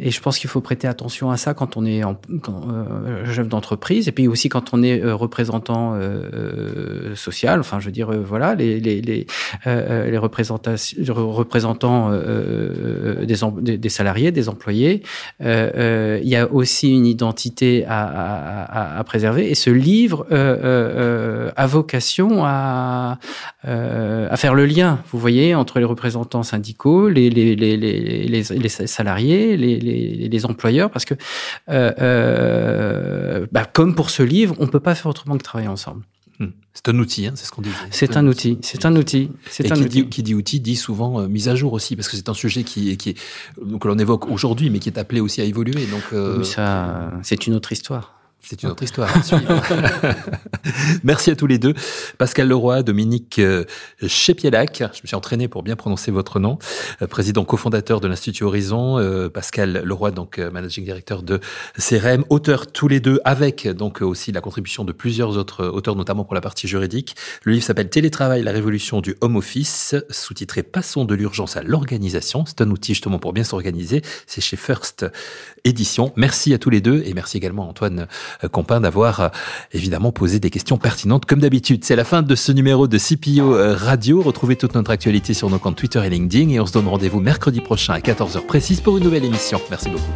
Et 0.00 0.12
je 0.12 0.20
pense 0.20 0.38
qu'il 0.38 0.48
faut 0.48 0.60
prêter 0.60 0.86
attention 0.86 1.30
à 1.30 1.36
ça 1.36 1.54
quand 1.54 1.76
on 1.76 1.84
est 1.84 2.04
euh, 2.04 3.32
chef 3.34 3.48
d'entreprise 3.48 4.06
et 4.06 4.12
puis 4.12 4.28
aussi 4.28 4.48
quand 4.48 4.72
on 4.72 4.82
est 4.82 5.02
euh, 5.02 5.14
représentant 5.14 5.94
euh, 5.94 7.16
social. 7.16 7.58
Enfin, 7.58 7.80
je 7.80 7.86
veux 7.86 7.92
dire, 7.92 8.12
euh, 8.12 8.22
voilà, 8.24 8.54
les 8.54 8.78
les 8.78 9.00
les, 9.00 9.26
euh, 9.66 10.08
les 10.08 10.18
représentants 10.18 12.10
des, 12.10 13.76
des, 13.78 13.88
salariés, 13.88 14.30
des 14.30 14.48
employés. 14.48 15.02
il 15.40 16.28
y 16.28 16.36
a 16.36 16.52
aussi 16.52 16.94
une 16.94 17.06
identité 17.06 17.84
à, 17.86 18.04
à, 18.04 18.98
à 18.98 19.04
préserver. 19.04 19.50
Et 19.50 19.56
ce 19.56 19.70
livre 19.70 20.26
a 20.30 21.66
vocation 21.66 22.44
à 22.44 23.18
à 23.64 24.36
faire 24.36 24.54
le 24.54 24.66
lien, 24.66 25.00
vous 25.10 25.18
voyez, 25.18 25.56
entre 25.56 25.80
les 25.80 25.84
représentants 25.84 26.44
syndicaux, 26.44 27.08
les 27.08 27.30
les 27.30 27.56
les 27.56 27.76
les, 27.76 28.28
les, 28.28 28.42
les 28.42 28.68
salariés, 28.68 29.56
les 29.88 30.28
les, 30.28 30.46
employeurs, 30.46 30.90
parce 30.90 31.04
que, 31.04 31.14
euh, 31.68 31.92
euh, 32.00 33.46
bah, 33.52 33.64
comme 33.64 33.94
pour 33.94 34.10
ce 34.10 34.22
livre, 34.22 34.54
on 34.58 34.66
peut 34.66 34.80
pas 34.80 34.94
faire 34.94 35.06
autrement 35.06 35.36
que 35.36 35.42
travailler 35.42 35.68
ensemble. 35.68 36.02
Hmm. 36.38 36.50
C'est 36.72 36.88
un 36.88 36.98
outil, 36.98 37.26
hein, 37.26 37.32
c'est 37.34 37.46
ce 37.46 37.50
qu'on 37.50 37.62
dit. 37.62 37.70
C'est 37.90 38.16
un, 38.16 38.26
outil, 38.26 38.58
c'est 38.62 38.86
un 38.86 38.94
outil. 38.94 39.30
C'est 39.50 39.72
un 39.72 39.74
qui, 39.74 39.82
outil. 39.82 40.02
Dit, 40.02 40.08
qui 40.08 40.22
dit 40.22 40.34
outil 40.34 40.60
dit 40.60 40.76
souvent 40.76 41.20
euh, 41.20 41.28
mise 41.28 41.48
à 41.48 41.56
jour 41.56 41.72
aussi, 41.72 41.96
parce 41.96 42.08
que 42.08 42.16
c'est 42.16 42.28
un 42.28 42.34
sujet 42.34 42.62
qui, 42.62 42.96
qui 42.96 43.10
est, 43.10 43.18
donc 43.60 43.84
l'on 43.84 43.98
évoque 43.98 44.30
aujourd'hui, 44.30 44.70
mais 44.70 44.78
qui 44.78 44.88
est 44.88 44.98
appelé 44.98 45.20
aussi 45.20 45.40
à 45.40 45.44
évoluer. 45.44 45.86
Donc 45.86 46.04
euh... 46.12 46.44
ça, 46.44 47.12
c'est 47.22 47.46
une 47.46 47.54
autre 47.54 47.72
histoire. 47.72 48.17
C'est 48.40 48.62
une 48.62 48.70
autre 48.70 48.82
histoire. 48.82 49.12
Merci 51.04 51.30
à 51.30 51.36
tous 51.36 51.46
les 51.46 51.58
deux. 51.58 51.74
Pascal 52.16 52.48
Leroy, 52.48 52.82
Dominique 52.82 53.38
euh, 53.40 53.64
Chepielac, 54.06 54.78
je 54.78 55.02
me 55.02 55.06
suis 55.06 55.16
entraîné 55.16 55.48
pour 55.48 55.62
bien 55.62 55.76
prononcer 55.76 56.10
votre 56.10 56.40
nom, 56.40 56.58
euh, 57.02 57.06
président 57.06 57.44
cofondateur 57.44 58.00
de 58.00 58.08
l'Institut 58.08 58.44
Horizon, 58.44 58.98
euh, 58.98 59.28
Pascal 59.28 59.82
Leroy, 59.84 60.12
donc 60.12 60.38
managing 60.38 60.84
director 60.84 61.22
de 61.22 61.40
CRM, 61.78 62.24
auteur 62.30 62.68
tous 62.68 62.88
les 62.88 63.00
deux 63.00 63.20
avec 63.24 63.68
donc 63.68 64.02
aussi 64.02 64.32
la 64.32 64.40
contribution 64.40 64.84
de 64.84 64.92
plusieurs 64.92 65.36
autres 65.36 65.66
auteurs, 65.66 65.96
notamment 65.96 66.24
pour 66.24 66.34
la 66.34 66.40
partie 66.40 66.68
juridique. 66.68 67.16
Le 67.42 67.52
livre 67.52 67.64
s'appelle 67.64 67.90
Télétravail, 67.90 68.42
la 68.42 68.52
révolution 68.52 69.00
du 69.00 69.16
home 69.20 69.36
office, 69.36 69.94
sous-titré 70.10 70.62
Passons 70.62 71.04
de 71.04 71.14
l'urgence 71.14 71.56
à 71.56 71.62
l'organisation. 71.62 72.44
C'est 72.46 72.62
un 72.62 72.70
outil 72.70 72.94
justement 72.94 73.18
pour 73.18 73.32
bien 73.32 73.44
s'organiser. 73.44 74.02
C'est 74.26 74.40
chez 74.40 74.56
First 74.56 75.06
Édition. 75.64 76.12
Merci 76.16 76.54
à 76.54 76.58
tous 76.58 76.70
les 76.70 76.80
deux 76.80 77.02
et 77.04 77.12
merci 77.14 77.36
également 77.36 77.68
Antoine 77.68 78.00
euh, 78.00 78.06
Compin 78.50 78.80
d'avoir 78.80 79.20
euh, 79.20 79.28
évidemment 79.72 80.12
posé 80.12 80.40
des 80.40 80.50
questions 80.50 80.78
pertinentes 80.78 81.26
comme 81.26 81.40
d'habitude. 81.40 81.84
C'est 81.84 81.96
la 81.96 82.04
fin 82.04 82.22
de 82.22 82.34
ce 82.34 82.52
numéro 82.52 82.86
de 82.88 82.98
CPO 82.98 83.54
euh, 83.54 83.76
Radio. 83.76 84.22
Retrouvez 84.22 84.56
toute 84.56 84.74
notre 84.74 84.90
actualité 84.90 85.34
sur 85.34 85.50
nos 85.50 85.58
comptes 85.58 85.76
Twitter 85.76 86.00
et 86.04 86.10
LinkedIn 86.10 86.50
et 86.50 86.60
on 86.60 86.66
se 86.66 86.72
donne 86.72 86.88
rendez-vous 86.88 87.20
mercredi 87.20 87.60
prochain 87.60 87.94
à 87.94 88.00
14h 88.00 88.44
précise 88.46 88.80
pour 88.80 88.98
une 88.98 89.04
nouvelle 89.04 89.24
émission. 89.24 89.60
Merci 89.70 89.90
beaucoup. 89.90 90.12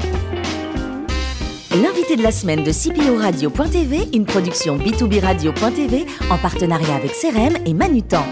L'invité 1.82 2.16
de 2.16 2.22
la 2.22 2.32
semaine 2.32 2.64
de 2.64 2.70
CPO 2.70 3.16
Radio.tv, 3.16 4.08
une 4.12 4.26
production 4.26 4.76
B2B 4.76 5.20
Radio.tv 5.20 6.06
en 6.30 6.36
partenariat 6.36 6.96
avec 6.96 7.12
CRM 7.12 7.56
et 7.64 7.72
Manutan. 7.72 8.24